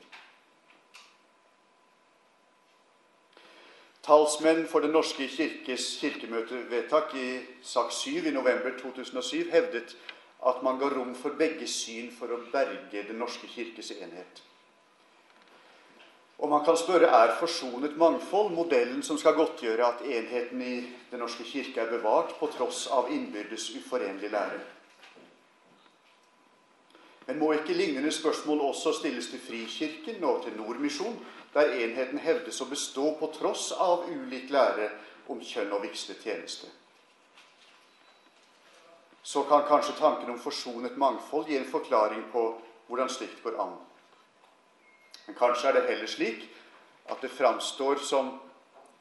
Talsmenn 4.10 4.66
for 4.66 4.80
Den 4.80 4.90
norske 4.90 5.28
kirkes 5.28 5.84
kirkemøtevedtak 6.00 7.12
i 7.14 7.40
sak 7.62 7.92
7 7.92 8.10
i 8.26 8.30
november 8.34 8.72
2007 8.82 9.50
hevdet 9.52 9.96
at 10.46 10.62
man 10.66 10.80
ga 10.80 10.88
rom 10.90 11.14
for 11.14 11.36
begge 11.38 11.68
syn 11.70 12.08
for 12.18 12.34
å 12.34 12.40
berge 12.50 13.04
Den 13.06 13.20
norske 13.22 13.46
kirkes 13.46 13.92
enhet. 13.94 14.42
Og 16.42 16.50
man 16.50 16.64
kan 16.66 16.80
spørre 16.80 17.06
er 17.20 17.36
forsonet 17.38 17.94
mangfold 18.02 18.50
modellen 18.56 19.02
som 19.06 19.18
skal 19.18 19.38
godtgjøre 19.38 19.86
at 19.86 20.02
enheten 20.02 20.62
i 20.62 20.74
Den 21.12 21.22
norske 21.22 21.46
kirke 21.46 21.84
er 21.84 21.94
bevart 21.94 22.34
på 22.40 22.50
tross 22.50 22.88
av 22.90 23.14
innbyrdes 23.14 23.70
uforenlig 23.78 24.34
lære. 24.34 24.58
Men 27.28 27.38
må 27.38 27.52
ikke 27.52 27.78
lignende 27.78 28.10
spørsmål 28.10 28.72
også 28.72 28.92
stilles 28.98 29.30
til 29.30 29.38
Frikirken 29.38 30.24
og 30.24 30.42
til 30.42 30.58
Nordmisjon, 30.58 31.14
der 31.54 31.72
enheten 31.82 32.18
hevdes 32.18 32.60
å 32.62 32.68
bestå 32.70 33.14
på 33.18 33.32
tross 33.34 33.70
av 33.72 34.06
ulik 34.10 34.50
lære 34.50 34.90
om 35.30 35.40
kjønn 35.42 35.72
og 35.74 35.82
vigslet 35.86 36.22
tjeneste? 36.22 36.70
så 39.22 39.42
kan 39.42 39.66
kanskje 39.68 39.92
tanken 39.98 40.30
om 40.30 40.38
forsonet 40.40 40.96
mangfold 40.98 41.48
gi 41.48 41.58
en 41.58 41.68
forklaring 41.68 42.24
på 42.32 42.44
hvordan 42.88 43.10
slikt 43.12 43.42
går 43.44 43.58
an. 43.62 43.76
Men 45.26 45.36
kanskje 45.38 45.68
er 45.68 45.76
det 45.76 45.88
heller 45.90 46.10
slik 46.10 46.46
at 47.10 47.20
det 47.22 47.30
framstår 47.30 48.00
som 48.06 48.32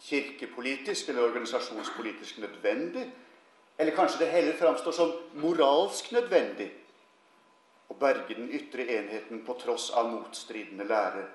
kirkepolitisk 0.04 1.10
eller 1.10 1.30
organisasjonspolitisk 1.32 2.38
nødvendig, 2.44 3.08
eller 3.78 3.96
kanskje 3.96 4.20
det 4.20 4.32
heller 4.32 4.60
framstår 4.60 4.96
som 4.96 5.16
moralsk 5.40 6.12
nødvendig 6.12 6.70
å 7.90 7.98
berge 8.00 8.36
den 8.36 8.52
ytre 8.54 8.86
enheten 8.86 9.42
på 9.48 9.56
tross 9.64 9.90
av 9.90 10.12
motstridende 10.12 10.86
lære, 10.88 11.26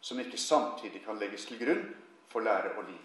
som 0.00 0.20
ikke 0.20 0.38
samtidig 0.38 1.04
kan 1.04 1.18
legges 1.18 1.46
til 1.48 1.58
grunn 1.60 1.84
for 2.30 2.44
lære 2.44 2.74
og 2.76 2.84
liv. 2.88 3.04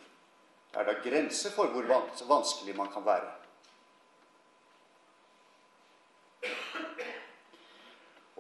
Det 0.72 0.80
er 0.80 0.88
da 0.88 0.98
grenser 1.04 1.52
for 1.52 1.72
hvor 1.72 1.88
vanskelig 2.28 2.76
man 2.78 2.92
kan 2.94 3.06
være. 3.06 3.32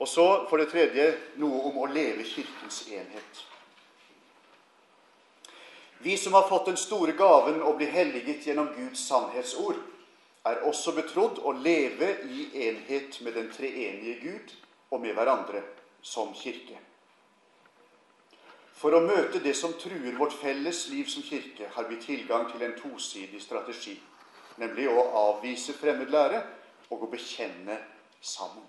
Og 0.01 0.07
så 0.07 0.45
for 0.49 0.57
det 0.57 0.71
tredje 0.71 1.11
noe 1.37 1.59
om 1.69 1.81
å 1.83 1.89
leve 1.91 2.25
Kirkens 2.25 2.87
enhet. 2.89 3.41
Vi 6.01 6.15
som 6.17 6.33
har 6.33 6.47
fått 6.49 6.71
den 6.71 6.79
store 6.81 7.13
gaven 7.13 7.61
å 7.61 7.75
bli 7.77 7.85
helliget 7.85 8.47
gjennom 8.47 8.71
Guds 8.73 9.03
sannhetsord, 9.05 9.77
er 10.49 10.63
også 10.65 10.95
betrodd 10.97 11.37
å 11.45 11.53
leve 11.53 12.15
i 12.25 12.47
enhet 12.65 13.19
med 13.21 13.35
den 13.37 13.51
treenige 13.53 14.15
Gud 14.23 14.55
og 14.89 15.03
med 15.03 15.13
hverandre 15.13 15.61
som 16.01 16.33
kirke. 16.33 16.79
For 18.81 18.97
å 18.97 19.03
møte 19.05 19.37
det 19.43 19.53
som 19.53 19.75
truer 19.77 20.15
vårt 20.17 20.33
felles 20.41 20.87
liv 20.89 21.05
som 21.05 21.21
kirke, 21.21 21.67
har 21.69 21.85
vi 21.85 21.99
tilgang 22.01 22.47
til 22.49 22.63
en 22.65 22.73
tosidig 22.79 23.41
strategi, 23.43 23.93
nemlig 24.57 24.87
å 24.89 25.03
avvise 25.27 25.75
fremmed 25.77 26.09
lære 26.09 26.41
og 26.89 27.05
å 27.05 27.09
bekjenne 27.11 27.77
sammen. 28.17 28.65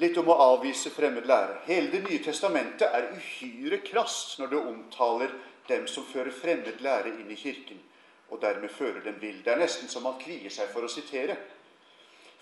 Litt 0.00 0.16
om 0.16 0.30
å 0.32 0.38
avvise 0.54 0.94
fremmed 0.94 1.26
lære. 1.28 1.58
Hele 1.66 1.90
Det 1.90 2.00
nye 2.06 2.22
testamentet 2.24 2.86
er 2.88 3.10
uhyre 3.12 3.82
krast 3.84 4.38
når 4.38 4.54
det 4.54 4.60
omtaler 4.70 5.34
dem 5.68 5.86
som 5.90 6.06
fører 6.06 6.32
fremmed 6.32 6.80
lære 6.80 7.18
inn 7.18 7.30
i 7.30 7.36
kirken, 7.36 7.82
og 8.30 8.40
dermed 8.40 8.70
fører 8.70 9.02
dem 9.04 9.18
vill. 9.20 9.42
Det 9.44 9.52
er 9.52 9.60
nesten 9.60 9.90
som 9.90 10.06
man 10.06 10.16
kvier 10.22 10.50
seg 10.50 10.70
for 10.72 10.86
å 10.86 10.88
sitere. 10.88 11.36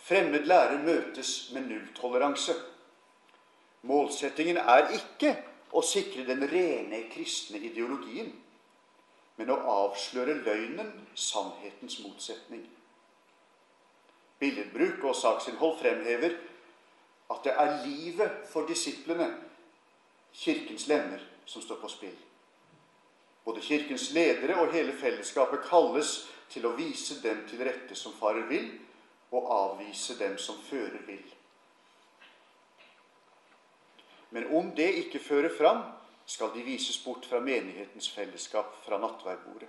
Fremmed 0.05 0.47
lære 0.47 0.79
møtes 0.85 1.51
med 1.57 1.67
nulltoleranse. 1.73 2.55
Målsettingen 3.89 4.59
er 4.61 4.91
ikke 4.97 5.33
å 5.73 5.83
sikre 5.85 6.27
den 6.29 6.45
rene 6.51 7.05
kristne 7.13 7.61
ideologien, 7.65 8.31
men 9.39 9.53
å 9.55 9.59
avsløre 9.73 10.41
løgnen, 10.43 10.91
sannhetens 11.15 12.01
motsetning. 12.03 12.65
Billedbruk 14.39 15.05
og 15.09 15.17
saksinnhold 15.17 15.79
fremhever 15.81 16.37
at 17.33 17.45
det 17.45 17.55
er 17.55 17.79
livet 17.87 18.45
for 18.53 18.69
disiplene, 18.69 19.29
Kirkens 20.39 20.85
lemmer, 20.87 21.23
som 21.49 21.63
står 21.65 21.81
på 21.81 21.89
spill. 21.91 22.17
Både 23.45 23.63
Kirkens 23.65 24.11
ledere 24.13 24.59
og 24.61 24.75
hele 24.75 24.93
fellesskapet 24.93 25.65
kalles 25.67 26.29
til 26.53 26.69
å 26.69 26.75
vise 26.77 27.19
dem 27.25 27.41
til 27.49 27.65
rette 27.65 27.97
som 27.97 28.15
farer 28.21 28.45
vil, 28.51 28.69
og 29.33 29.49
avvise 29.53 30.17
dem 30.21 30.37
som 30.41 30.61
fører 30.69 31.01
vil. 31.09 31.25
Men 34.31 34.51
om 34.57 34.71
det 34.77 34.89
ikke 35.03 35.19
fører 35.19 35.51
fram, 35.59 35.83
skal 36.27 36.51
de 36.55 36.63
vises 36.63 36.99
bort 37.05 37.27
fra 37.27 37.41
menighetens 37.41 38.11
fellesskap 38.13 38.75
fra 38.85 38.99
nattverdbordet. 39.01 39.69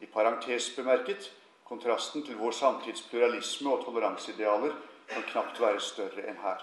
I 0.00 0.06
parentes 0.06 0.70
bemerket 0.76 1.32
kontrasten 1.64 2.24
til 2.24 2.38
vår 2.38 2.54
samtids 2.56 3.02
pluralisme 3.10 3.72
og 3.74 3.84
toleranseidealer 3.84 4.72
kan 5.08 5.26
knapt 5.32 5.60
være 5.60 5.80
større 5.80 6.24
enn 6.30 6.40
her. 6.40 6.62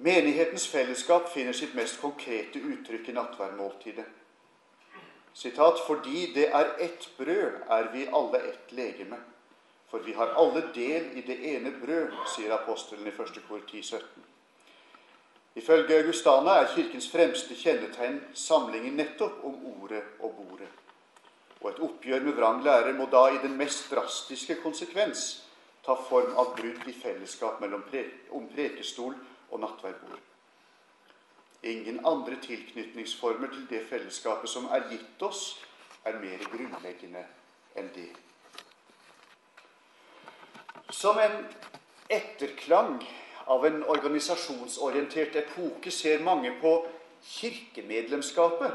Menighetens 0.00 0.64
fellesskap 0.68 1.28
finner 1.28 1.52
sitt 1.52 1.74
mest 1.76 2.00
konkrete 2.00 2.62
uttrykk 2.64 3.10
i 3.12 3.16
nattverdmåltidet. 3.18 4.06
Sitat, 5.34 5.82
Fordi 5.86 6.32
det 6.34 6.48
er 6.48 6.72
ett 6.80 7.10
brød, 7.18 7.60
er 7.68 7.92
vi 7.92 8.06
alle 8.12 8.40
ett 8.48 8.72
legeme. 8.72 9.18
For 9.90 9.98
vi 10.06 10.12
har 10.14 10.34
alle 10.38 10.62
del 10.74 11.16
i 11.18 11.22
det 11.26 11.36
ene 11.54 11.72
brød, 11.80 12.12
sier 12.34 12.54
apostelen 12.54 13.06
i 13.06 13.14
1. 13.14 13.40
kor 13.48 13.62
10,17. 13.66 14.04
Ifølge 15.58 15.98
Augustana 15.98 16.60
er 16.60 16.70
Kirkens 16.74 17.10
fremste 17.10 17.56
kjennetegn 17.58 18.20
samlingen 18.34 18.94
nettopp 19.00 19.42
om 19.44 19.56
ordet 19.72 20.04
og 20.20 20.36
bordet. 20.38 20.68
Og 21.60 21.70
et 21.72 21.82
oppgjør 21.88 22.22
med 22.24 22.38
vrang 22.38 22.62
lære 22.64 22.94
må 22.96 23.08
da 23.10 23.26
i 23.34 23.42
den 23.42 23.58
mest 23.58 23.90
drastiske 23.90 24.60
konsekvens 24.62 25.42
ta 25.84 25.96
form 26.08 26.38
av 26.38 26.54
brudd 26.56 26.86
i 26.88 26.94
fellesskap 26.94 27.60
mellom 27.60 27.82
pre 27.90 28.06
om 28.36 28.46
prekestol 28.54 29.16
og 29.50 29.60
nattverdbord. 29.60 30.22
Ingen 31.62 32.00
andre 32.06 32.38
tilknytningsformer 32.40 33.50
til 33.52 33.66
det 33.68 33.82
fellesskapet 33.90 34.48
som 34.48 34.70
er 34.72 34.86
gitt 34.88 35.22
oss, 35.22 35.58
er 36.04 36.16
mer 36.22 36.40
grunnleggende 36.48 37.26
enn 37.76 37.90
det. 37.96 38.29
Som 40.90 41.18
en 41.18 41.44
etterklang 42.08 42.98
av 43.44 43.66
en 43.66 43.84
organisasjonsorientert 43.84 45.36
epoke 45.36 45.90
ser 45.90 46.22
mange 46.26 46.52
på 46.60 46.72
kirkemedlemskapet 47.22 48.72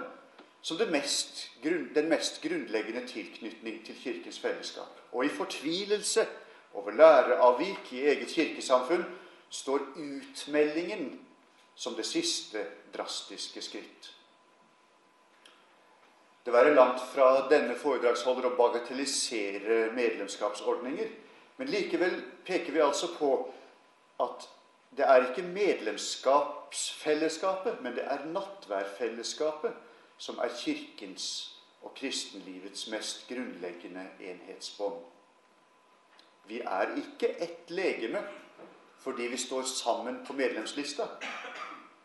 som 0.66 0.80
mest, 0.92 1.50
den 1.62 2.10
mest 2.10 2.42
grunnleggende 2.42 3.04
tilknytning 3.08 3.84
til 3.86 3.96
Kirkens 4.02 4.40
fellesskap. 4.40 4.90
Og 5.12 5.26
i 5.26 5.30
fortvilelse 5.30 6.26
over 6.74 6.92
læreavvik 6.92 7.94
i 7.94 8.08
eget 8.08 8.28
kirkesamfunn 8.28 9.06
står 9.50 9.80
utmeldingen 9.96 11.20
som 11.76 11.94
det 11.96 12.06
siste 12.06 12.64
drastiske 12.96 13.62
skritt. 13.62 14.12
Det 16.46 16.54
være 16.54 16.76
langt 16.76 17.02
fra 17.14 17.48
denne 17.50 17.76
foredragsholder 17.78 18.52
å 18.52 18.58
bagatellisere 18.58 19.92
medlemskapsordninger, 19.96 21.10
men 21.58 21.68
likevel 21.68 22.24
peker 22.46 22.74
vi 22.74 22.80
altså 22.84 23.08
på 23.18 23.54
at 24.24 24.50
det 24.98 25.06
er 25.06 25.30
ikke 25.30 25.48
medlemskapsfellesskapet, 25.48 27.84
men 27.84 27.96
det 27.96 28.04
er 28.04 28.26
nattværfellesskapet 28.32 29.74
som 30.18 30.38
er 30.40 30.48
Kirkens 30.56 31.56
og 31.82 31.94
kristenlivets 31.96 32.88
mest 32.92 33.28
grunnleggende 33.30 34.08
enhetsbånd. 34.20 35.04
Vi 36.48 36.62
er 36.62 36.96
ikke 36.96 37.42
ett 37.42 37.70
legeme 37.70 38.24
fordi 39.06 39.28
vi 39.30 39.38
står 39.38 39.62
sammen 39.70 40.24
på 40.26 40.34
medlemslista, 40.34 41.04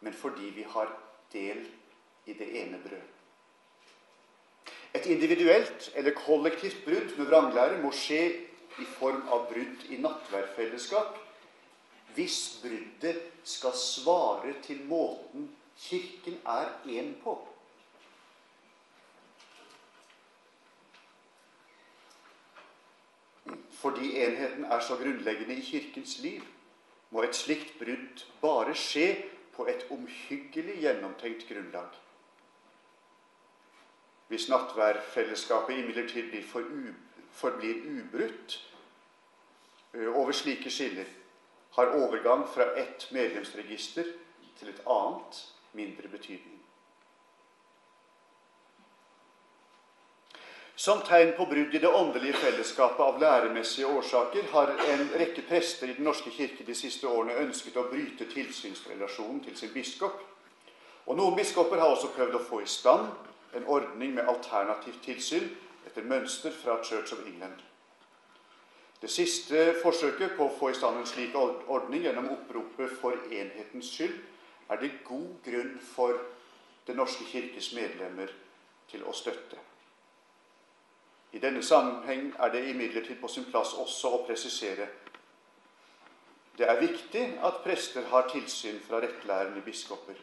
men 0.00 0.12
fordi 0.12 0.52
vi 0.56 0.62
har 0.68 0.98
del 1.32 1.66
i 2.26 2.32
det 2.32 2.62
ene 2.62 2.80
brød. 2.82 3.00
Et 4.94 5.06
individuelt 5.06 5.92
eller 5.94 6.10
kollektivt 6.10 6.84
brudd 6.84 7.16
med 7.16 7.26
vranglære 7.26 7.82
må 7.82 7.92
skje 7.94 8.49
i 8.78 8.86
form 8.98 9.28
av 9.28 9.48
brudd 9.50 9.86
i 9.90 9.98
nattverdfellesskap 10.00 11.18
hvis 12.14 12.38
bruddet 12.62 13.22
skal 13.46 13.74
svare 13.76 14.54
til 14.62 14.84
måten 14.90 15.50
Kirken 15.80 16.36
er 16.44 16.74
én 16.84 17.14
på. 17.22 17.38
fordi 23.80 24.16
enheten 24.20 24.64
er 24.64 24.80
så 24.80 24.96
grunnleggende 24.96 25.54
i 25.54 25.60
Kirkens 25.60 26.18
liv, 26.18 26.42
må 27.10 27.22
et 27.22 27.36
slikt 27.36 27.78
brudd 27.78 28.24
bare 28.42 28.74
skje 28.76 29.06
på 29.54 29.64
et 29.72 29.86
omhyggelig 29.90 30.76
gjennomtenkt 30.82 31.46
grunnlag. 31.48 31.88
Hvis 34.28 34.48
nattværfellesskapet 34.48 35.78
imidlertid 35.78 36.42
for 36.46 36.60
forblir 37.32 37.84
ubrutt 37.86 38.58
over 40.14 40.32
slike 40.32 40.70
skiller, 40.70 41.06
har 41.70 41.94
overgang 41.96 42.46
fra 42.48 42.72
ett 42.78 43.08
medlemsregister 43.10 44.04
til 44.58 44.68
et 44.68 44.82
annet 44.86 45.44
mindre 45.72 46.08
betydning. 46.08 46.60
Som 50.80 51.02
tegn 51.04 51.34
på 51.36 51.44
brudd 51.44 51.74
i 51.74 51.78
det 51.78 51.88
åndelige 51.92 52.38
fellesskapet 52.40 53.00
av 53.04 53.18
læremessige 53.20 53.86
årsaker 53.86 54.46
har 54.52 54.70
en 54.88 55.10
rekke 55.20 55.42
prester 55.44 55.90
i 55.90 55.96
Den 55.98 56.06
norske 56.08 56.30
kirke 56.32 56.64
de 56.64 56.74
siste 56.74 57.08
årene 57.08 57.36
ønsket 57.42 57.76
å 57.76 57.84
bryte 57.90 58.24
tilsynsrelasjonen 58.30 59.42
til 59.44 59.58
sin 59.58 59.74
biskop. 59.74 60.22
Og 61.04 61.18
Noen 61.18 61.36
biskoper 61.36 61.82
har 61.82 61.92
også 61.92 62.14
prøvd 62.14 62.38
å 62.38 62.44
få 62.46 62.62
i 62.64 62.70
stand 62.70 63.10
en 63.58 63.68
ordning 63.68 64.14
med 64.14 64.28
alternativt 64.32 65.02
tilsyn 65.04 65.50
etter 65.90 66.06
mønster 66.06 66.54
fra 66.54 66.78
Church 66.84 67.12
of 67.12 67.26
England. 67.26 67.58
Det 69.02 69.10
siste 69.10 69.74
forsøket 69.82 70.36
på 70.36 70.46
å 70.46 70.56
få 70.58 70.70
i 70.70 70.76
stand 70.76 71.00
en 71.00 71.08
slik 71.08 71.34
ordning 71.36 72.04
gjennom 72.04 72.30
oppropet 72.30 72.90
'For 73.00 73.16
enhetens 73.30 73.90
skyld' 73.90 74.20
er 74.70 74.76
det 74.76 75.04
god 75.04 75.34
grunn 75.44 75.78
for 75.94 76.20
Den 76.86 76.96
norske 76.96 77.24
kirkes 77.24 77.72
medlemmer 77.72 78.30
til 78.88 79.04
å 79.04 79.12
støtte. 79.12 79.58
I 81.32 81.38
denne 81.38 81.62
sammenheng 81.62 82.34
er 82.38 82.48
det 82.48 82.70
imidlertid 82.70 83.20
på 83.20 83.28
sin 83.28 83.44
plass 83.44 83.74
også 83.74 84.08
å 84.08 84.26
presisere 84.26 84.88
det 86.60 86.68
er 86.68 86.80
viktig 86.80 87.22
at 87.40 87.62
prester 87.64 88.04
har 88.10 88.26
tilsyn 88.28 88.80
fra 88.84 88.98
rettlærende 89.00 89.62
biskoper. 89.64 90.18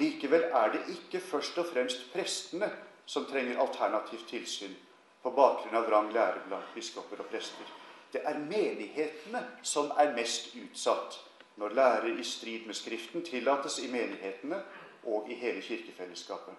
Likevel 0.00 0.48
er 0.50 0.72
det 0.72 0.80
ikke 0.96 1.20
først 1.22 1.58
og 1.62 1.68
fremst 1.70 2.08
prestene 2.10 2.70
som 3.08 3.24
trenger 3.24 3.60
alternativt 3.62 4.28
tilsyn 4.28 4.74
på 5.22 5.32
bakgrunn 5.32 5.76
av 5.80 5.86
vrang 5.88 6.10
lære 6.12 6.44
blant 6.46 6.74
biskoper 6.74 7.22
og 7.24 7.30
prester. 7.32 7.70
Det 8.12 8.20
er 8.24 8.40
menighetene 8.40 9.40
som 9.62 9.88
er 9.96 10.12
mest 10.16 10.52
utsatt 10.56 11.16
når 11.58 11.74
lære 11.78 12.12
i 12.20 12.24
strid 12.24 12.66
med 12.66 12.76
Skriften 12.76 13.24
tillates 13.24 13.78
i 13.80 13.88
menighetene 13.90 14.60
og 15.08 15.30
i 15.30 15.34
hele 15.40 15.62
kirkefellesskapet. 15.64 16.54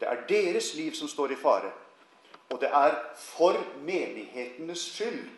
Det 0.00 0.08
er 0.08 0.24
deres 0.28 0.72
liv 0.74 0.96
som 0.96 1.08
står 1.08 1.36
i 1.36 1.36
fare, 1.36 1.72
og 2.50 2.60
det 2.60 2.70
er 2.72 2.96
for 3.16 3.60
menighetenes 3.84 4.86
skyld 4.94 5.28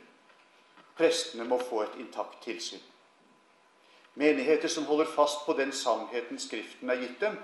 prestene 0.97 1.45
må 1.45 1.59
få 1.59 1.83
et 1.83 1.99
intakt 1.99 2.43
tilsyn. 2.45 2.81
Menigheter 4.15 4.69
som 4.69 4.85
holder 4.85 5.09
fast 5.09 5.47
på 5.47 5.57
den 5.57 5.73
sannheten 5.73 6.39
Skriften 6.39 6.91
er 6.91 7.01
gitt 7.01 7.21
dem, 7.21 7.39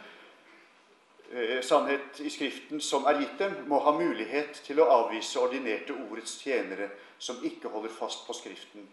sannhet 1.62 2.20
i 2.20 2.30
Skriften 2.30 2.80
som 2.80 3.04
er 3.06 3.20
gitt 3.20 3.38
dem, 3.38 3.56
må 3.68 3.80
ha 3.84 3.92
mulighet 3.92 4.62
til 4.64 4.80
å 4.80 4.88
avvise 4.88 5.40
ordinerte 5.40 5.92
ordets 5.92 6.38
tjenere 6.40 6.88
som 7.18 7.42
ikke 7.44 7.68
holder 7.68 7.92
fast 7.92 8.24
på 8.26 8.36
Skriften. 8.36 8.86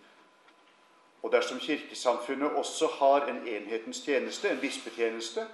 Og 1.23 1.31
dersom 1.31 1.59
kirkesamfunnet 1.59 2.57
også 2.59 2.89
har 2.99 3.29
en 3.31 3.47
enhetens 3.47 4.03
tjeneste, 4.05 4.49
en 4.49 4.59
bispetjeneste, 4.61 5.47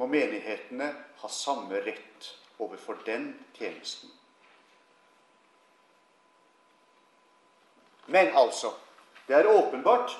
må 0.00 0.08
menighetene 0.08 0.88
ha 1.20 1.28
samme 1.28 1.82
rett 1.84 2.32
overfor 2.58 3.02
den 3.06 3.34
tjenesten. 3.58 4.10
Men 8.06 8.32
altså 8.34 8.72
Det 9.28 9.36
er 9.36 9.46
åpenbart 9.46 10.10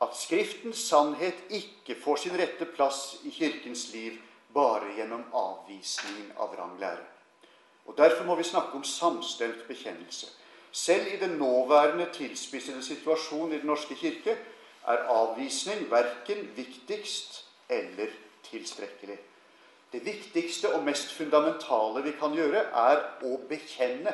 at 0.00 0.16
Skriftens 0.16 0.78
sannhet 0.78 1.40
ikke 1.50 1.96
får 2.00 2.16
sin 2.16 2.36
rette 2.38 2.64
plass 2.64 3.16
i 3.26 3.30
Kirkens 3.34 3.88
liv 3.92 4.20
bare 4.58 4.90
gjennom 4.96 5.24
avvisningen 5.32 6.32
av 6.36 6.52
vrang. 6.56 6.76
Og 7.86 7.96
Derfor 7.96 8.24
må 8.24 8.34
vi 8.36 8.44
snakke 8.44 8.76
om 8.76 8.84
samstemt 8.84 9.64
bekjennelse. 9.68 10.26
Selv 10.72 11.06
i 11.14 11.16
den 11.16 11.38
nåværende 11.38 12.08
tilspissede 12.12 12.82
situasjonen 12.82 13.52
i 13.52 13.58
Den 13.58 13.66
norske 13.66 13.94
kirke 13.94 14.36
er 14.86 15.06
avvisning 15.08 15.90
verken 15.90 16.50
viktigst 16.56 17.44
eller 17.68 18.12
tilstrekkelig. 18.50 19.18
Det 19.92 20.04
viktigste 20.04 20.74
og 20.74 20.84
mest 20.84 21.12
fundamentale 21.12 22.02
vi 22.04 22.12
kan 22.20 22.34
gjøre, 22.36 22.60
er 22.60 23.04
å 23.24 23.38
bekjenne. 23.48 24.12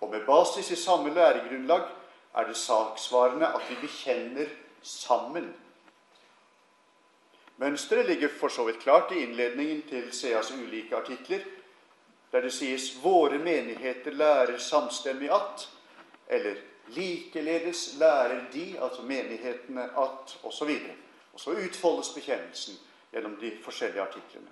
Og 0.00 0.10
med 0.10 0.26
basis 0.26 0.70
i 0.70 0.76
samme 0.76 1.14
læregrunnlag 1.14 1.88
er 2.36 2.48
det 2.48 2.56
saksvarende 2.56 3.46
at 3.46 3.70
vi 3.70 3.78
bekjenner 3.80 4.52
sammen. 4.82 5.54
Mønsteret 7.56 8.06
ligger 8.06 8.28
for 8.28 8.52
så 8.52 8.64
vidt 8.64 8.82
klart 8.82 9.12
i 9.12 9.22
innledningen 9.24 9.82
til 9.88 10.10
Seas 10.12 10.50
ulike 10.52 10.96
artikler, 10.96 11.40
der 12.32 12.40
det 12.40 12.52
sies 12.52 12.96
'våre 13.02 13.38
menigheter 13.38 14.10
lærer 14.10 14.58
samstemmig 14.58 15.30
at', 15.30 15.68
eller 16.28 16.54
'likeledes 16.88 17.98
lærer 17.98 18.40
de', 18.52 18.82
altså 18.82 19.02
menighetene, 19.02 19.82
at, 19.82 20.38
osv. 20.42 20.70
Og 21.32 21.40
så 21.40 21.50
utfoldes 21.50 22.08
bekjennelsen 22.08 22.74
gjennom 23.12 23.36
de 23.40 23.52
forskjellige 23.62 24.02
artiklene. 24.02 24.48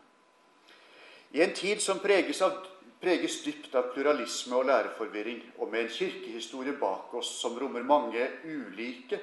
I 1.30 1.42
en 1.42 1.54
tid 1.54 1.80
som 1.80 1.98
preges, 1.98 2.40
av, 2.40 2.66
preges 3.00 3.40
dypt 3.44 3.74
av 3.74 3.92
pluralisme 3.94 4.56
og 4.56 4.64
læreforvirring, 4.64 5.42
og 5.58 5.68
med 5.70 5.80
en 5.80 5.88
kirkehistorie 5.88 6.72
bak 6.72 7.14
oss 7.14 7.40
som 7.40 7.58
rommer 7.58 7.82
mange 7.82 8.28
ulike 8.44 9.20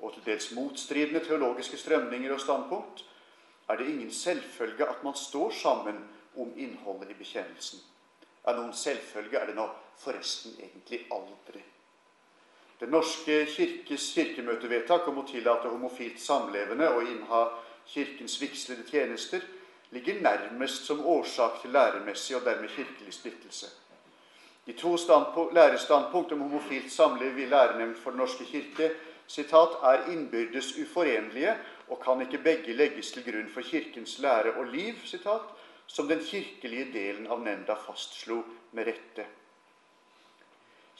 og 0.00 0.14
til 0.14 0.22
dels 0.26 0.52
motstridende 0.54 1.24
teologiske 1.24 1.76
strømninger 1.76 2.32
og 2.32 2.40
standpunkt, 2.40 3.04
er 3.72 3.80
det 3.80 3.88
ingen 3.88 4.12
selvfølge 4.12 4.88
at 4.88 5.04
man 5.04 5.14
står 5.16 5.50
sammen 5.50 6.04
om 6.36 6.52
innholdet 6.56 7.10
i 7.10 7.18
bekjennelsen. 7.18 7.80
Er 8.44 8.56
noen 8.58 8.72
selvfølge 8.74 9.38
er 9.38 9.50
det 9.50 9.56
nå 9.56 9.68
forresten 10.02 10.56
egentlig 10.60 11.06
aldri. 11.14 11.62
Den 12.80 12.90
norske 12.90 13.44
kirkes 13.46 14.08
kirkemøtevedtak 14.14 15.06
om 15.08 15.22
å 15.22 15.26
tillate 15.28 15.70
homofilt 15.70 16.20
samlevende 16.20 16.88
og 16.90 17.06
inneha 17.06 17.44
Kirkens 17.86 18.40
vigslede 18.40 18.84
tjenester 18.86 19.40
ligger 19.90 20.20
nærmest 20.22 20.86
som 20.86 21.06
årsak 21.06 21.60
til 21.62 21.72
læremessig 21.74 22.36
og 22.36 22.44
dermed 22.44 22.70
kirkelig 22.70 23.14
splittelse. 23.14 23.66
De 24.66 24.72
to 24.72 24.96
lærestandpunkt 25.52 26.32
om 26.32 26.40
homofilt 26.40 26.92
samliv 26.92 27.38
i 27.38 27.46
Lærenemnd 27.46 27.96
for 27.96 28.10
Den 28.10 28.18
norske 28.18 28.44
kirke 28.44 28.90
citat, 29.28 29.68
er 29.82 30.12
innbyrdes 30.12 30.78
uforenlige 30.78 31.56
og 31.88 32.00
kan 32.04 32.20
ikke 32.22 32.42
begge 32.44 32.76
legges 32.76 33.12
til 33.12 33.24
grunn 33.26 33.50
for 33.50 33.66
Kirkens 33.66 34.18
lære 34.22 34.54
og 34.56 34.66
liv, 34.72 34.94
citat, 35.04 35.50
som 35.86 36.08
den 36.08 36.22
kirkelige 36.24 36.92
delen 36.92 37.26
av 37.26 37.42
nemnda 37.42 37.74
fastslo 37.76 38.42
med 38.72 38.86
rette. 38.88 39.26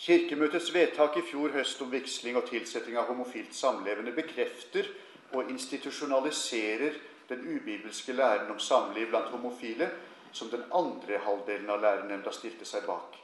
Kirkemøtets 0.02 0.72
vedtak 0.74 1.16
i 1.16 1.22
fjor 1.22 1.54
høst 1.54 1.80
om 1.84 1.92
vigsling 1.92 2.36
og 2.36 2.48
tilsetting 2.48 2.96
av 2.98 3.06
homofilt 3.12 3.54
samlevende 3.54 4.12
bekrefter 4.16 4.88
og 5.32 5.50
institusjonaliserer 5.52 6.98
den 7.28 7.44
ubibelske 7.54 8.12
læren 8.12 8.50
om 8.50 8.58
samliv 8.60 9.08
blant 9.08 9.30
homofile, 9.32 9.90
som 10.32 10.50
den 10.50 10.64
andre 10.74 11.20
halvdelen 11.22 11.70
av 11.70 11.80
lærernemnda 11.84 12.32
stilte 12.34 12.66
seg 12.68 12.84
bak. 12.88 13.16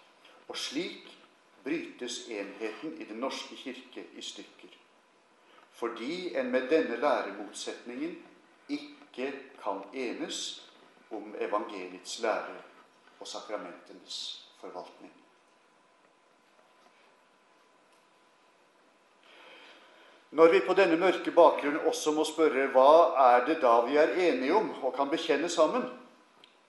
Og 0.48 0.56
slik 0.56 1.08
brytes 1.64 2.26
enheten 2.28 2.96
i 3.00 3.04
Den 3.04 3.20
norske 3.20 3.56
kirke 3.56 4.04
i 4.16 4.22
stykker. 4.22 4.77
Fordi 5.78 6.34
en 6.34 6.50
med 6.50 6.68
denne 6.70 6.96
læremotsetningen 6.96 8.18
ikke 8.68 9.32
kan 9.62 9.82
enes 9.94 10.38
om 11.10 11.34
evangeliets 11.38 12.18
lære 12.20 12.56
og 13.20 13.26
sakramentenes 13.26 14.48
forvaltning. 14.60 15.12
Når 20.30 20.52
vi 20.52 20.60
på 20.66 20.74
denne 20.74 20.96
mørke 20.96 21.30
bakgrunnen 21.30 21.86
også 21.86 22.12
må 22.12 22.24
spørre 22.26 22.66
hva 22.74 22.90
er 23.28 23.46
det 23.46 23.60
da 23.62 23.78
vi 23.86 23.96
er 23.96 24.16
enige 24.28 24.54
om 24.54 24.72
og 24.82 24.92
kan 24.96 25.08
bekjenne 25.08 25.48
sammen, 25.48 25.86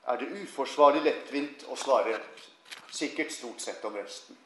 er 0.08 0.22
det 0.22 0.30
uforsvarlig 0.44 1.02
lettvint 1.04 1.66
å 1.68 1.76
svare 1.76 2.16
sikkert 2.94 3.34
stort 3.34 3.62
sett 3.62 3.84
om 3.86 3.98
resten. 4.00 4.38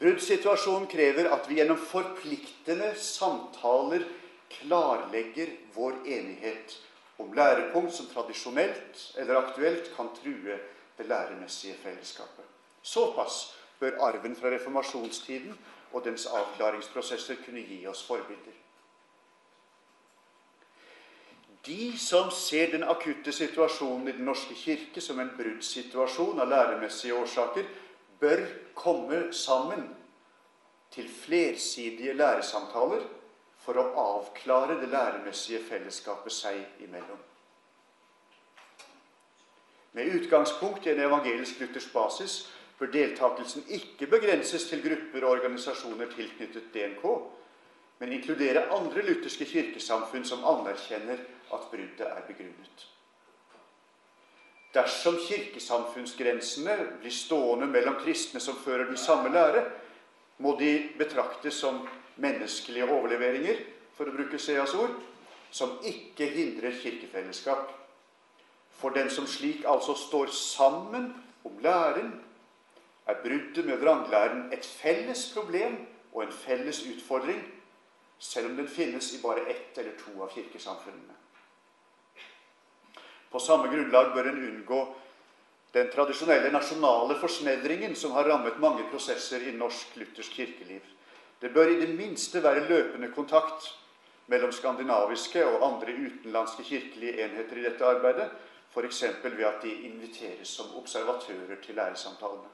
Bruddsituasjonen 0.00 0.86
krever 0.88 1.28
at 1.28 1.48
vi 1.48 1.58
gjennom 1.58 1.76
forpliktende 1.76 2.94
samtaler 2.96 4.06
klarlegger 4.48 5.52
vår 5.74 5.98
enighet 6.06 6.78
om 7.20 7.34
lærepunkt 7.36 7.94
som 7.94 8.08
tradisjonelt 8.08 9.02
eller 9.20 9.42
aktuelt 9.42 9.90
kan 9.96 10.08
true 10.16 10.56
det 10.96 11.06
læremessige 11.08 11.76
fellesskapet. 11.82 12.44
Såpass 12.82 13.42
bør 13.80 14.00
arven 14.06 14.36
fra 14.36 14.48
reformasjonstiden 14.54 15.58
og 15.92 16.04
dens 16.04 16.26
avklaringsprosesser 16.26 17.44
kunne 17.44 17.60
gi 17.60 17.82
oss 17.86 18.02
forbilder. 18.06 18.56
De 21.66 21.92
som 22.00 22.30
ser 22.32 22.72
den 22.72 22.88
akutte 22.88 23.32
situasjonen 23.32 24.08
i 24.08 24.12
Den 24.12 24.24
norske 24.24 24.54
kirke 24.54 25.00
som 25.00 25.20
en 25.20 25.32
bruddsituasjon 25.36 26.40
av 26.40 26.48
læremessige 26.48 27.14
årsaker, 27.14 27.68
bør 28.20 28.44
komme 28.74 29.32
sammen 29.32 29.88
til 30.90 31.08
flersidige 31.08 32.12
læresamtaler 32.18 33.02
for 33.60 33.78
å 33.78 33.90
avklare 34.02 34.78
det 34.80 34.88
læremessige 34.92 35.62
fellesskapet 35.68 36.34
seg 36.34 36.84
imellom. 36.84 37.18
Med 39.92 40.14
utgangspunkt 40.14 40.86
i 40.86 40.92
en 40.94 41.02
evangelisk-luthersk 41.06 41.92
basis 41.92 42.36
bør 42.78 42.92
deltakelsen 42.94 43.66
ikke 43.68 44.06
begrenses 44.10 44.68
til 44.70 44.82
grupper 44.84 45.26
og 45.26 45.36
organisasjoner 45.38 46.12
tilknyttet 46.14 46.70
DNK, 46.74 47.04
men 48.00 48.14
inkludere 48.16 48.68
andre 48.72 49.02
lutherske 49.04 49.44
kirkesamfunn 49.44 50.24
som 50.24 50.46
anerkjenner 50.46 51.20
at 51.52 51.66
bruddet 51.72 52.06
er 52.06 52.22
begrunnet. 52.28 52.86
Dersom 54.74 55.16
kirkesamfunnsgrensene 55.18 56.76
blir 57.00 57.14
stående 57.14 57.66
mellom 57.66 57.96
kristne 58.04 58.40
som 58.40 58.58
fører 58.62 58.86
den 58.86 58.98
samme 59.00 59.32
lære, 59.34 59.64
må 60.38 60.54
de 60.60 60.92
betraktes 60.98 61.58
som 61.60 61.82
menneskelige 62.22 62.86
overleveringer, 62.86 63.58
for 63.96 64.08
å 64.08 64.14
bruke 64.14 64.38
Seas 64.40 64.72
ord, 64.78 64.94
som 65.50 65.74
ikke 65.84 66.28
hindrer 66.30 66.78
kirkefellesskap. 66.80 67.72
For 68.80 68.94
den 68.94 69.10
som 69.12 69.26
slik 69.28 69.66
altså 69.68 69.96
står 69.98 70.30
sammen 70.32 71.10
om 71.44 71.58
læren, 71.60 72.14
er 73.10 73.18
bruddet 73.24 73.66
med 73.66 73.82
vranglæren 73.82 74.46
et 74.54 74.64
felles 74.64 75.26
problem 75.34 75.80
og 76.12 76.22
en 76.24 76.32
felles 76.32 76.84
utfordring, 76.86 77.42
selv 78.18 78.52
om 78.52 78.56
den 78.56 78.68
finnes 78.68 79.12
i 79.16 79.20
bare 79.22 79.48
ett 79.50 79.78
eller 79.82 79.98
to 79.98 80.14
av 80.22 80.30
kirkesamfunnene. 80.32 81.19
På 83.30 83.38
samme 83.38 83.70
grunnlag 83.70 84.14
bør 84.14 84.28
en 84.30 84.42
unngå 84.48 84.80
den 85.72 85.90
tradisjonelle 85.90 86.50
nasjonale 86.50 87.14
forsnevringen 87.20 87.94
som 87.96 88.12
har 88.12 88.26
rammet 88.26 88.58
mange 88.58 88.88
prosesser 88.90 89.44
i 89.46 89.52
norsk 89.54 89.96
luthersk 90.00 90.32
kirkeliv. 90.32 90.82
Det 91.40 91.52
bør 91.54 91.70
i 91.70 91.80
det 91.80 91.92
minste 91.94 92.42
være 92.42 92.66
løpende 92.68 93.12
kontakt 93.14 93.70
mellom 94.26 94.52
skandinaviske 94.52 95.44
og 95.46 95.66
andre 95.66 95.94
utenlandske 95.94 96.64
kirkelige 96.66 97.22
enheter 97.24 97.58
i 97.58 97.66
dette 97.68 97.86
arbeidet, 97.86 98.30
f.eks. 98.74 99.02
ved 99.22 99.44
at 99.46 99.62
de 99.62 99.72
inviteres 99.86 100.48
som 100.48 100.74
observatører 100.78 101.62
til 101.62 101.74
læresamtalene. 101.74 102.50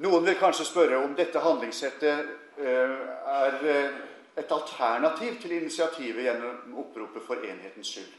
Noen 0.00 0.24
vil 0.24 0.38
kanskje 0.40 0.64
spørre 0.64 1.02
om 1.04 1.12
dette 1.14 1.42
handlingssettet 1.44 2.30
eh, 2.56 2.94
er 3.34 3.58
eh, 3.68 3.98
et 4.36 4.52
alternativ 4.52 5.40
til 5.40 5.52
initiativet 5.52 6.24
gjennom 6.24 6.76
oppropet 6.82 7.22
for 7.26 7.42
enhetens 7.44 7.88
skyld. 7.94 8.12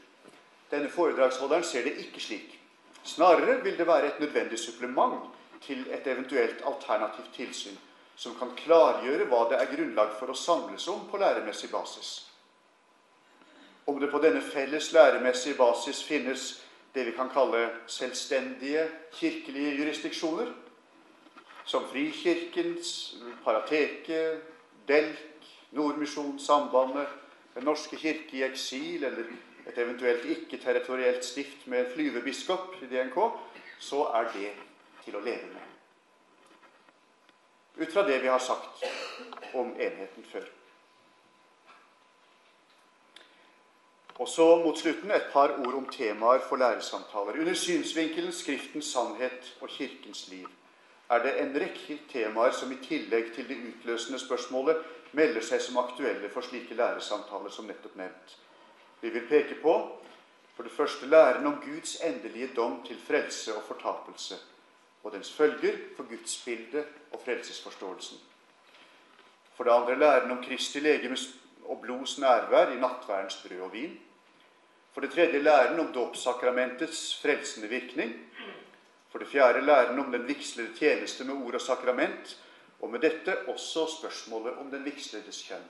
Denne 0.70 0.90
foredragsholderen 0.90 1.64
ser 1.64 1.84
det 1.84 1.98
ikke 2.00 2.20
slik. 2.20 2.58
Snarere 3.04 3.60
vil 3.64 3.78
det 3.78 3.86
være 3.86 4.06
et 4.06 4.20
nødvendig 4.20 4.58
supplement 4.58 5.30
til 5.62 5.86
et 5.90 6.06
eventuelt 6.06 6.62
alternativt 6.66 7.34
tilsyn, 7.34 7.76
som 8.16 8.34
kan 8.38 8.52
klargjøre 8.56 9.26
hva 9.30 9.46
det 9.50 9.58
er 9.60 9.72
grunnlag 9.74 10.14
for 10.18 10.32
å 10.32 10.38
samles 10.38 10.88
om 10.88 11.06
på 11.10 11.18
læremessig 11.18 11.70
basis. 11.70 12.12
Om 13.86 13.98
det 14.00 14.10
på 14.10 14.20
denne 14.22 14.40
felles 14.40 14.92
læremessige 14.92 15.58
basis 15.58 16.04
finnes 16.06 16.62
det 16.94 17.06
vi 17.06 17.16
kan 17.16 17.30
kalle 17.32 17.70
selvstendige 17.86 18.84
kirkelige 19.12 19.76
jurisdiksjoner, 19.80 20.52
som 21.64 21.84
Frikirkens, 21.88 23.14
Parateket, 23.44 24.42
Delk, 24.88 25.31
Nordmisjon, 25.72 26.38
Sambandet, 26.38 27.08
Den 27.54 27.64
norske 27.68 27.96
kirke 28.00 28.36
i 28.36 28.42
eksil 28.46 29.04
eller 29.04 29.26
et 29.68 29.78
eventuelt 29.78 30.24
ikke-territorielt 30.24 31.24
stift 31.24 31.66
med 31.66 31.82
en 31.82 31.90
flyvebiskop 31.92 32.78
i 32.82 32.86
DNK, 32.88 33.18
så 33.78 34.06
er 34.16 34.30
det 34.32 34.52
til 35.04 35.18
å 35.18 35.20
leve 35.20 35.50
med. 35.52 35.68
Ut 37.76 37.92
fra 37.92 38.06
det 38.08 38.22
vi 38.22 38.32
har 38.32 38.40
sagt 38.40 38.84
om 39.52 39.74
enheten 39.76 40.24
før. 40.32 40.48
Og 44.20 44.28
så 44.28 44.46
mot 44.64 44.78
slutten 44.78 45.10
et 45.10 45.30
par 45.32 45.54
ord 45.58 45.74
om 45.74 45.86
temaer 45.90 46.40
for 46.48 46.56
læresamtaler. 46.56 47.40
Under 47.40 47.54
synsvinkelen 47.54 48.32
Skriftens 48.32 48.92
sannhet 48.92 49.54
og 49.60 49.68
Kirkens 49.68 50.28
liv 50.28 50.48
er 51.10 51.22
det 51.24 51.32
en 51.40 51.56
rekke 51.60 51.98
temaer 52.12 52.52
som 52.56 52.72
i 52.72 52.78
tillegg 52.84 53.32
til 53.34 53.48
det 53.48 53.58
utløsende 53.68 54.20
spørsmålet 54.20 54.78
melder 55.12 55.44
seg 55.44 55.60
som 55.60 55.78
aktuelle 55.82 56.30
for 56.32 56.44
slike 56.44 56.74
læresamtaler 56.74 57.52
som 57.52 57.68
nettopp 57.68 57.96
nevnt. 58.00 58.36
Vi 59.00 59.10
vil 59.10 59.28
peke 59.28 59.58
på 59.62 59.74
for 60.56 60.62
det 60.62 60.72
første 60.72 61.06
læren 61.06 61.46
om 61.46 61.60
Guds 61.64 61.96
endelige 62.04 62.50
dom 62.56 62.82
til 62.86 62.98
frelse 63.06 63.54
og 63.56 63.62
fortapelse, 63.68 64.36
og 65.02 65.12
dens 65.12 65.32
følger 65.32 65.78
for 65.96 66.08
gudsbildet 66.08 66.84
og 67.12 67.20
frelsesforståelsen. 67.24 68.18
For 69.56 69.64
det 69.64 69.70
andre 69.70 69.98
læren 69.98 70.30
om 70.30 70.44
Kristi 70.44 70.80
legemes 70.80 71.28
og 71.64 71.80
blods 71.82 72.18
nærvær 72.18 72.72
i 72.72 72.80
nattverdens 72.80 73.36
brød 73.46 73.60
og 73.60 73.72
vin. 73.72 74.00
For 74.92 75.00
det 75.00 75.12
tredje 75.12 75.42
læren 75.42 75.80
om 75.80 75.92
dåpssakramentets 75.92 77.20
frelsende 77.22 77.68
virkning. 77.68 78.14
For 79.10 79.18
det 79.18 79.28
fjerde 79.28 79.60
læren 79.66 79.98
om 79.98 80.12
den 80.12 80.28
vigslede 80.28 80.76
tjeneste 80.76 81.24
med 81.24 81.34
ord 81.34 81.54
og 81.54 81.60
sakrament, 81.60 82.38
og 82.82 82.90
med 82.90 83.00
dette 83.00 83.36
også 83.48 83.86
spørsmålet 83.98 84.58
om 84.58 84.70
den 84.70 84.84
vigsledes 84.84 85.38
kjønn. 85.46 85.68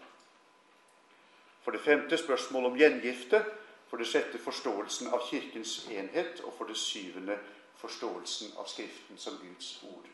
For 1.62 1.70
det 1.70 1.84
femte 1.84 2.18
spørsmålet 2.18 2.70
om 2.70 2.78
gjengifte. 2.78 3.44
For 3.90 4.00
det 4.00 4.08
sjette 4.08 4.38
forståelsen 4.40 5.12
av 5.12 5.26
Kirkens 5.28 5.82
enhet. 5.92 6.40
Og 6.40 6.54
for 6.56 6.64
det 6.64 6.76
syvende 6.80 7.36
forståelsen 7.82 8.56
av 8.58 8.70
Skriften 8.70 9.20
som 9.20 9.36
Guds 9.42 9.74
ord. 9.84 10.08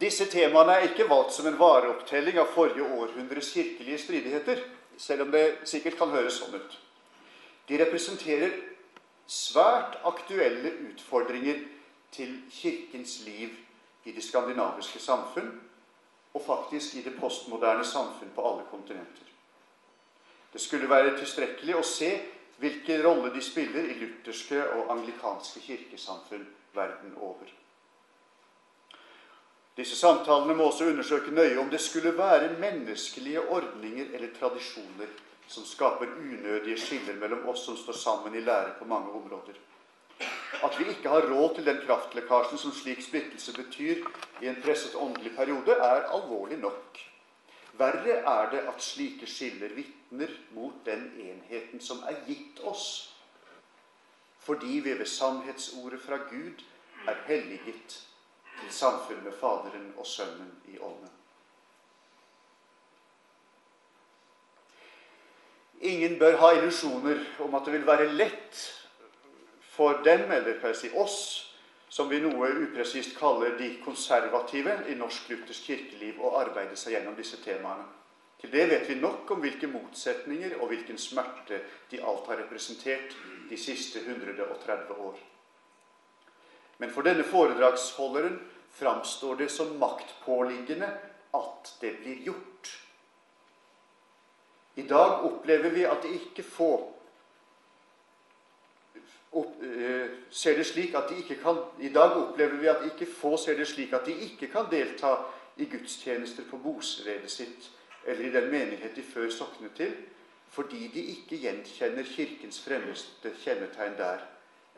Disse 0.00 0.26
temaene 0.30 0.74
er 0.76 0.88
ikke 0.90 1.08
valgt 1.10 1.32
som 1.34 1.46
en 1.46 1.58
vareopptelling 1.58 2.38
av 2.38 2.50
forrige 2.54 2.86
århundres 2.86 3.52
kirkelige 3.54 3.98
stridigheter, 3.98 4.60
selv 4.98 5.24
om 5.24 5.32
det 5.32 5.44
sikkert 5.66 5.96
kan 5.98 6.12
høres 6.12 6.38
sånn 6.38 6.54
ut. 6.58 6.76
De 7.68 7.78
representerer 7.80 8.52
svært 9.26 9.98
aktuelle 10.06 10.70
utfordringer 10.90 11.64
til 12.14 12.36
Kirkens 12.52 13.18
liv 13.26 13.56
i 14.08 14.14
det 14.16 14.24
skandinaviske 14.24 15.00
samfunn, 15.02 15.52
og 16.34 16.42
faktisk 16.46 16.96
i 16.96 17.04
det 17.04 17.14
postmoderne 17.20 17.84
samfunn 17.84 18.32
på 18.34 18.44
alle 18.48 18.64
kontinenter. 18.70 19.28
Det 20.52 20.60
skulle 20.60 20.88
være 20.90 21.16
tilstrekkelig 21.18 21.76
å 21.76 21.84
se 21.84 22.10
hvilken 22.58 23.02
rolle 23.04 23.30
de 23.34 23.42
spiller 23.44 23.86
i 23.86 23.96
lutherske 24.00 24.60
og 24.74 24.92
anglikanske 24.96 25.60
kirkesamfunn 25.62 26.46
verden 26.74 27.14
over. 27.20 27.50
Disse 29.78 29.96
samtalene 29.96 30.56
må 30.58 30.72
også 30.72 30.88
undersøke 30.90 31.30
nøye 31.30 31.58
om 31.60 31.68
det 31.70 31.80
skulle 31.80 32.16
være 32.18 32.56
menneskelige 32.58 33.44
ordninger 33.46 34.08
eller 34.10 34.32
tradisjoner 34.38 35.12
som 35.48 35.64
skaper 35.64 36.16
unødige 36.18 36.80
skiller 36.80 37.14
mellom 37.20 37.46
oss 37.48 37.62
som 37.68 37.76
står 37.78 37.96
sammen 37.96 38.34
i 38.34 38.42
lære 38.42 38.74
på 38.78 38.88
mange 38.90 39.12
områder. 39.14 39.54
At 40.62 40.78
vi 40.78 40.88
ikke 40.88 41.08
har 41.08 41.28
råd 41.30 41.54
til 41.54 41.66
den 41.66 41.78
kraftlekkasjen 41.86 42.58
som 42.58 42.72
slik 42.74 43.02
splittelse 43.04 43.52
betyr 43.56 44.00
i 44.42 44.48
en 44.48 44.62
presset 44.62 44.94
åndelig 44.96 45.36
periode, 45.36 45.72
er 45.72 46.08
alvorlig 46.08 46.58
nok. 46.58 46.98
Verre 47.78 48.16
er 48.26 48.50
det 48.50 48.64
at 48.66 48.82
slike 48.82 49.26
skiller 49.26 49.74
vitner 49.76 50.32
mot 50.56 50.74
den 50.86 51.04
enheten 51.20 51.80
som 51.80 52.02
er 52.10 52.16
gitt 52.26 52.58
oss, 52.66 53.14
fordi 54.42 54.80
vi 54.82 54.96
ved 54.98 55.06
sannhetsordet 55.06 56.00
fra 56.02 56.16
Gud 56.30 56.64
er 57.06 57.22
helliget 57.26 58.00
til 58.60 58.72
samfunn 58.72 59.22
med 59.24 59.32
Faderen 59.40 59.92
og 59.96 60.06
Sønnen 60.06 60.50
i 60.66 60.78
Ånden. 60.78 61.12
Ingen 65.80 66.18
bør 66.18 66.36
ha 66.36 66.50
illusjoner 66.56 67.20
om 67.38 67.54
at 67.54 67.64
det 67.64 67.72
vil 67.72 67.86
være 67.86 68.08
lett 68.12 68.77
for 69.78 70.02
dem, 70.02 70.30
eller 70.30 70.58
kan 70.58 70.72
jeg 70.72 70.80
si 70.80 70.88
oss, 70.98 71.18
som 71.88 72.10
vi 72.10 72.18
noe 72.20 72.50
upresist 72.64 73.14
kaller 73.16 73.54
de 73.60 73.76
konservative 73.84 74.74
i 74.90 74.96
norsk 74.98 75.30
luthersk 75.30 75.70
kirkeliv, 75.70 76.18
å 76.18 76.34
arbeide 76.40 76.76
seg 76.76 76.96
gjennom 76.96 77.14
disse 77.16 77.38
temaene. 77.44 77.86
Til 78.38 78.50
det 78.50 78.66
vet 78.70 78.90
vi 78.90 78.98
nok 78.98 79.30
om 79.34 79.40
hvilke 79.42 79.70
motsetninger 79.70 80.58
og 80.58 80.68
hvilken 80.70 80.98
smerte 80.98 81.62
de 81.90 82.02
alt 82.02 82.26
har 82.30 82.42
representert 82.42 83.14
de 83.48 83.58
siste 83.58 84.02
130 84.02 84.98
år. 84.98 85.16
Men 86.78 86.92
for 86.94 87.06
denne 87.06 87.26
foredragsholderen 87.26 88.36
framstår 88.78 89.40
det 89.40 89.48
som 89.50 89.74
maktpåliggende 89.78 90.90
at 91.34 91.72
det 91.80 91.96
blir 92.02 92.22
gjort. 92.28 92.74
I 94.78 94.86
dag 94.86 95.24
opplever 95.26 95.74
vi 95.74 95.86
at 95.86 96.02
det 96.02 96.14
ikke 96.20 96.46
få 96.46 96.72
opp, 99.32 99.56
uh, 99.62 100.06
ser 100.30 100.56
det 100.56 100.66
slik 100.66 100.94
at 100.94 101.10
de 101.10 101.18
ikke 101.22 101.40
kan, 101.42 101.58
I 101.78 101.92
dag 101.94 102.16
opplever 102.16 102.56
vi 102.60 102.70
at 102.70 102.86
ikke 102.92 103.10
få 103.12 103.36
ser 103.36 103.58
det 103.58 103.68
slik 103.68 103.92
at 103.92 104.06
de 104.06 104.14
ikke 104.28 104.48
kan 104.52 104.70
delta 104.70 105.16
i 105.56 105.66
gudstjenester 105.66 106.46
på 106.50 106.60
bostedet 106.62 107.30
sitt 107.30 107.70
eller 108.06 108.24
i 108.24 108.32
den 108.32 108.50
menighet 108.50 108.96
de 108.96 109.02
før 109.02 109.28
soknet 109.30 109.74
til, 109.76 109.92
fordi 110.48 110.86
de 110.94 111.02
ikke 111.12 111.36
gjenkjenner 111.42 112.06
Kirkens 112.08 112.60
fremmeste 112.64 113.34
kjennetegn 113.42 113.98
der 113.98 114.22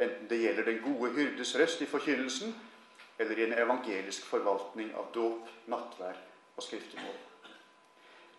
enten 0.01 0.29
det 0.29 0.41
gjelder 0.41 0.67
den 0.67 0.81
gode 0.83 1.13
hyrdes 1.15 1.55
røst 1.59 1.81
i 1.81 1.87
forkynnelsen, 1.87 2.55
eller 3.19 3.39
i 3.39 3.45
en 3.45 3.59
evangelisk 3.59 4.25
forvaltning 4.25 4.95
av 4.97 5.11
dåp, 5.15 5.49
nattvær 5.69 6.17
og 6.57 6.63
skriftemål. 6.65 7.19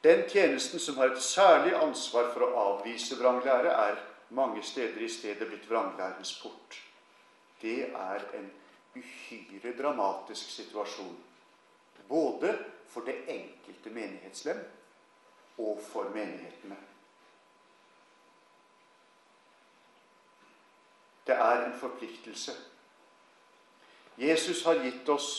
Den 0.04 0.24
tjenesten 0.30 0.80
som 0.80 0.98
har 0.98 1.14
et 1.14 1.22
særlig 1.22 1.76
ansvar 1.78 2.32
for 2.34 2.48
å 2.48 2.64
avvise 2.66 3.20
vranglære, 3.20 3.70
er 3.70 4.00
mange 4.32 4.64
steder 4.64 5.02
i 5.02 5.10
stedet 5.10 5.48
blitt 5.48 5.70
vranglærens 5.70 6.34
port. 6.44 6.78
Det 7.62 7.90
er 7.90 8.24
en 8.38 8.52
uhyre 8.96 9.74
dramatisk 9.78 10.50
situasjon. 10.50 11.18
Både 12.08 12.54
for 12.88 13.02
det 13.08 13.18
enkelte 13.28 13.90
menighetslem 13.90 14.64
og 15.58 15.80
for 15.92 16.10
menighetene. 16.16 16.78
Det 21.28 21.36
er 21.36 21.66
en 21.66 21.80
forpliktelse. 21.80 22.52
Jesus 24.18 24.64
har 24.66 24.82
gitt 24.84 25.10
oss, 25.10 25.30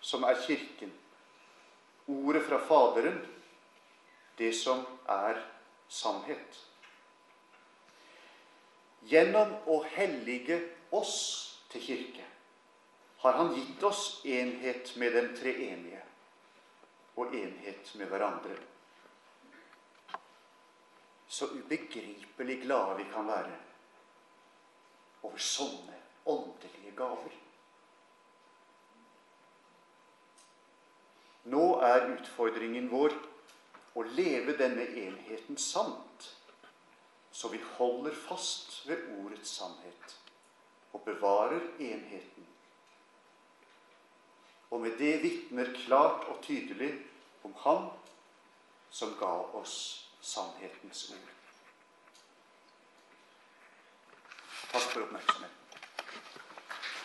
som 0.00 0.22
er 0.22 0.38
Kirken, 0.46 0.92
ordet 2.06 2.42
fra 2.46 2.58
Faderen, 2.58 3.18
det 4.38 4.52
som 4.56 4.82
er 5.08 5.38
sannhet. 5.88 6.58
Gjennom 9.06 9.52
å 9.70 9.82
hellige 9.94 10.58
oss 10.96 11.18
til 11.70 11.82
kirke 11.82 12.24
har 13.22 13.38
han 13.38 13.52
gitt 13.54 13.82
oss 13.86 14.20
enhet 14.26 14.92
med 14.96 15.14
den 15.14 15.32
treenige 15.36 16.02
og 17.16 17.34
enhet 17.34 17.92
med 17.98 18.10
hverandre. 18.10 18.56
Så 21.26 21.48
ubegripelig 21.54 22.60
glade 22.62 22.98
vi 23.00 23.06
kan 23.12 23.26
være 23.26 23.56
over 25.26 25.42
sånne 25.42 25.98
åndelige 26.26 26.92
gaver. 26.98 27.34
Nå 31.50 31.64
er 31.86 32.08
utfordringen 32.12 32.88
vår 32.90 33.14
å 33.96 34.04
leve 34.18 34.56
denne 34.58 34.86
enheten 34.86 35.58
sant, 35.58 36.35
så 37.36 37.48
vi 37.48 37.58
holder 37.76 38.14
fast 38.14 38.88
ved 38.88 39.02
ordets 39.18 39.50
sannhet 39.50 40.20
og 40.92 41.02
bevarer 41.04 41.60
enheten. 41.78 42.46
Og 44.70 44.80
med 44.80 44.96
det 44.98 45.22
vitner 45.22 45.72
klart 45.84 46.24
og 46.24 46.40
tydelig 46.42 46.94
om 47.44 47.54
Han 47.64 47.90
som 48.90 49.12
ga 49.20 49.34
oss 49.60 49.76
sannhetens 50.20 51.10
ord. 51.12 51.28
Takk 54.72 54.82
for 54.82 55.04
oppmerksomheten. 55.04 55.55